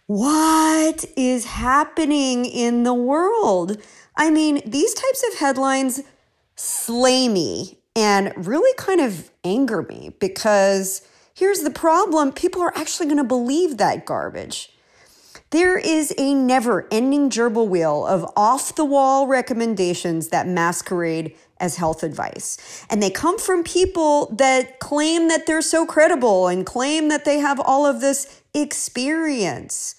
What 0.07 1.05
is 1.17 1.45
happening 1.45 2.47
in 2.47 2.85
the 2.85 2.95
world? 2.95 3.77
I 4.17 4.31
mean, 4.31 4.63
these 4.65 4.95
types 4.95 5.25
of 5.29 5.39
headlines 5.39 6.01
slay 6.57 7.29
me 7.29 7.79
and 7.95 8.33
really 8.47 8.73
kind 8.79 9.01
of 9.01 9.31
anger 9.45 9.83
me 9.83 10.15
because 10.19 11.03
here's 11.35 11.61
the 11.61 11.71
problem 11.71 12.33
people 12.33 12.63
are 12.63 12.77
actually 12.77 13.07
going 13.07 13.19
to 13.19 13.25
believe 13.25 13.77
that 13.77 14.07
garbage. 14.07 14.73
There 15.51 15.79
is 15.79 16.13
a 16.19 16.35
never 16.35 16.87
ending 16.91 17.31
gerbil 17.31 17.69
wheel 17.69 18.07
of 18.07 18.31
off 18.37 18.75
the 18.75 18.85
wall 18.85 19.27
recommendations 19.27 20.29
that 20.29 20.47
masquerade 20.47 21.35
as 21.59 21.77
health 21.77 22.03
advice. 22.03 22.85
And 22.91 23.03
they 23.03 23.11
come 23.11 23.39
from 23.39 23.65
people 23.65 24.35
that 24.37 24.79
claim 24.79 25.29
that 25.29 25.47
they're 25.47 25.63
so 25.63 25.87
credible 25.87 26.49
and 26.49 26.67
claim 26.67 27.09
that 27.09 27.25
they 27.25 27.39
have 27.39 27.59
all 27.61 27.87
of 27.87 28.01
this 28.01 28.43
experience. 28.53 29.95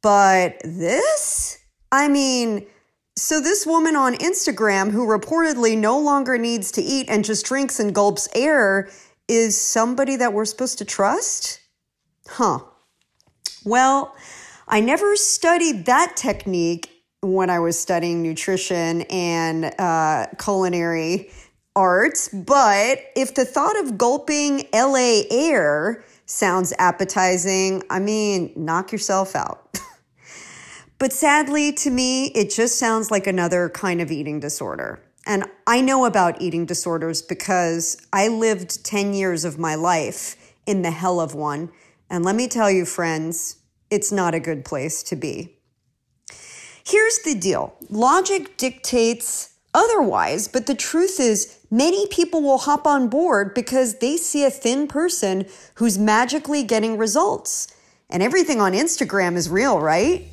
But 0.00 0.60
this, 0.64 1.58
I 1.90 2.08
mean, 2.08 2.66
so 3.16 3.40
this 3.40 3.66
woman 3.66 3.96
on 3.96 4.14
Instagram 4.14 4.90
who 4.90 5.06
reportedly 5.06 5.76
no 5.76 5.98
longer 5.98 6.38
needs 6.38 6.70
to 6.72 6.82
eat 6.82 7.06
and 7.08 7.24
just 7.24 7.44
drinks 7.46 7.80
and 7.80 7.94
gulps 7.94 8.28
air 8.34 8.88
is 9.28 9.60
somebody 9.60 10.16
that 10.16 10.32
we're 10.32 10.44
supposed 10.44 10.78
to 10.78 10.84
trust? 10.84 11.60
Huh. 12.28 12.60
Well, 13.64 14.14
I 14.72 14.80
never 14.80 15.16
studied 15.16 15.84
that 15.84 16.16
technique 16.16 16.88
when 17.20 17.50
I 17.50 17.58
was 17.58 17.78
studying 17.78 18.22
nutrition 18.22 19.02
and 19.02 19.66
uh, 19.78 20.28
culinary 20.42 21.30
arts, 21.76 22.30
but 22.30 23.00
if 23.14 23.34
the 23.34 23.44
thought 23.44 23.78
of 23.80 23.98
gulping 23.98 24.66
LA 24.72 25.24
air 25.30 26.02
sounds 26.24 26.72
appetizing, 26.78 27.82
I 27.90 27.98
mean, 27.98 28.50
knock 28.56 28.92
yourself 28.92 29.36
out. 29.36 29.78
but 30.98 31.12
sadly, 31.12 31.72
to 31.72 31.90
me, 31.90 32.28
it 32.28 32.50
just 32.50 32.78
sounds 32.78 33.10
like 33.10 33.26
another 33.26 33.68
kind 33.68 34.00
of 34.00 34.10
eating 34.10 34.40
disorder. 34.40 35.02
And 35.26 35.44
I 35.66 35.82
know 35.82 36.06
about 36.06 36.40
eating 36.40 36.64
disorders 36.64 37.20
because 37.20 37.98
I 38.10 38.28
lived 38.28 38.86
10 38.86 39.12
years 39.12 39.44
of 39.44 39.58
my 39.58 39.74
life 39.74 40.54
in 40.64 40.80
the 40.80 40.92
hell 40.92 41.20
of 41.20 41.34
one. 41.34 41.70
And 42.08 42.24
let 42.24 42.36
me 42.36 42.48
tell 42.48 42.70
you, 42.70 42.86
friends, 42.86 43.56
it's 43.92 44.10
not 44.10 44.34
a 44.34 44.40
good 44.40 44.64
place 44.64 45.02
to 45.02 45.14
be. 45.14 45.54
Here's 46.82 47.18
the 47.18 47.34
deal 47.34 47.74
logic 47.90 48.56
dictates 48.56 49.50
otherwise, 49.74 50.48
but 50.48 50.66
the 50.66 50.74
truth 50.74 51.20
is, 51.20 51.58
many 51.70 52.06
people 52.06 52.42
will 52.42 52.58
hop 52.58 52.86
on 52.86 53.08
board 53.08 53.54
because 53.54 53.98
they 53.98 54.16
see 54.16 54.44
a 54.44 54.50
thin 54.50 54.88
person 54.88 55.46
who's 55.74 55.98
magically 55.98 56.64
getting 56.64 56.96
results. 56.96 57.68
And 58.08 58.22
everything 58.22 58.60
on 58.60 58.72
Instagram 58.72 59.36
is 59.36 59.48
real, 59.48 59.78
right? 59.78 60.26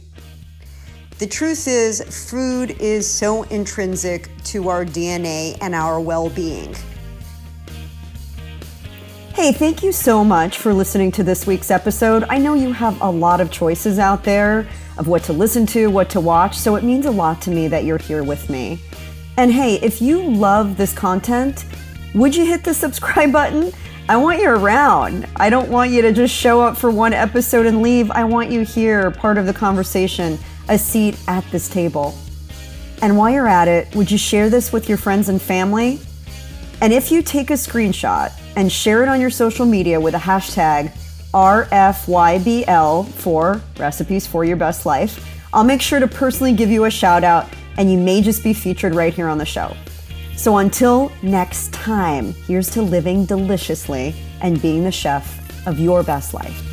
The 1.20 1.28
truth 1.28 1.68
is, 1.68 2.02
food 2.30 2.72
is 2.80 3.06
so 3.08 3.44
intrinsic 3.44 4.30
to 4.46 4.70
our 4.70 4.86
DNA 4.86 5.58
and 5.62 5.76
our 5.76 6.00
well 6.00 6.30
being. 6.30 6.76
Hey, 9.40 9.54
thank 9.54 9.84
you 9.84 9.94
so 9.94 10.26
much 10.26 10.58
for 10.58 10.74
listening 10.74 11.14
to 11.14 11.24
this 11.24 11.48
week's 11.48 11.72
episode. 11.72 12.26
I 12.28 12.40
know 12.40 12.56
you 12.56 12.74
have 12.74 13.00
a 13.00 13.10
lot 13.10 13.40
of 13.40 13.50
choices 13.50 13.98
out 13.98 14.26
there 14.26 14.68
of 14.98 15.08
what 15.08 15.24
to 15.24 15.34
listen 15.34 15.66
to, 15.68 15.88
what 15.88 16.10
to 16.10 16.20
watch, 16.20 16.58
so 16.58 16.76
it 16.76 16.84
means 16.84 17.06
a 17.06 17.12
lot 17.12 17.42
to 17.44 17.50
me 17.50 17.70
that 17.70 17.86
you're 17.86 18.00
here 18.00 18.22
with 18.22 18.50
me. 18.50 18.82
And 19.38 19.50
hey, 19.50 19.76
if 19.76 20.02
you 20.02 20.22
love 20.22 20.76
this 20.76 20.92
content, 20.92 21.64
would 22.14 22.36
you 22.36 22.44
hit 22.44 22.66
the 22.66 22.74
subscribe 22.74 23.32
button? 23.32 23.72
I 24.10 24.18
want 24.18 24.42
you 24.42 24.50
around. 24.50 25.26
I 25.38 25.50
don't 25.50 25.70
want 25.70 25.92
you 25.92 26.02
to 26.02 26.12
just 26.12 26.36
show 26.36 26.60
up 26.60 26.76
for 26.76 26.92
one 26.92 27.14
episode 27.14 27.66
and 27.66 27.82
leave. 27.82 28.12
I 28.12 28.26
want 28.26 28.52
you 28.52 28.66
here, 28.66 29.10
part 29.10 29.38
of 29.38 29.46
the 29.46 29.54
conversation, 29.54 30.38
a 30.68 30.78
seat 30.78 31.18
at 31.30 31.50
this 31.50 31.70
table. 31.70 32.14
And 33.02 33.18
while 33.18 33.30
you're 33.30 33.48
at 33.48 33.70
it, 33.70 33.96
would 33.96 34.12
you 34.12 34.18
share 34.18 34.50
this 34.50 34.74
with 34.74 34.90
your 34.90 34.98
friends 34.98 35.30
and 35.30 35.42
family? 35.42 36.02
And 36.82 36.92
if 36.92 37.10
you 37.10 37.22
take 37.22 37.50
a 37.52 37.54
screenshot 37.54 38.34
and 38.56 38.72
share 38.72 39.04
it 39.04 39.10
on 39.10 39.22
your 39.22 39.30
social 39.30 39.66
media 39.66 40.00
with 40.00 40.14
a 40.14 40.20
hashtag 40.20 40.92
RFYBL 41.34 43.08
for 43.10 43.62
Recipes 43.78 44.26
for 44.26 44.44
Your 44.44 44.58
Best 44.58 44.86
Life, 44.86 45.26
I'll 45.54 45.64
make 45.64 45.82
sure 45.82 46.00
to 46.00 46.08
personally 46.08 46.54
give 46.54 46.70
you 46.70 46.86
a 46.86 46.92
shout 46.92 47.24
out 47.24 47.48
and 47.78 47.92
you 47.92 47.98
may 47.98 48.22
just 48.22 48.44
be 48.44 48.54
featured 48.54 48.96
right 48.96 49.14
here 49.14 49.28
on 49.28 49.38
the 49.38 49.46
show. 49.46 49.76
So 50.36 50.58
until 50.58 51.12
next 51.22 51.74
time, 51.74 52.34
here's 52.34 52.70
to 52.72 52.82
living 52.82 53.26
deliciously 53.26 54.16
and 54.42 54.62
being 54.62 54.84
the 54.84 54.92
chef 54.92 55.68
of 55.68 55.80
your 55.80 56.02
best 56.04 56.34
life. 56.34 56.69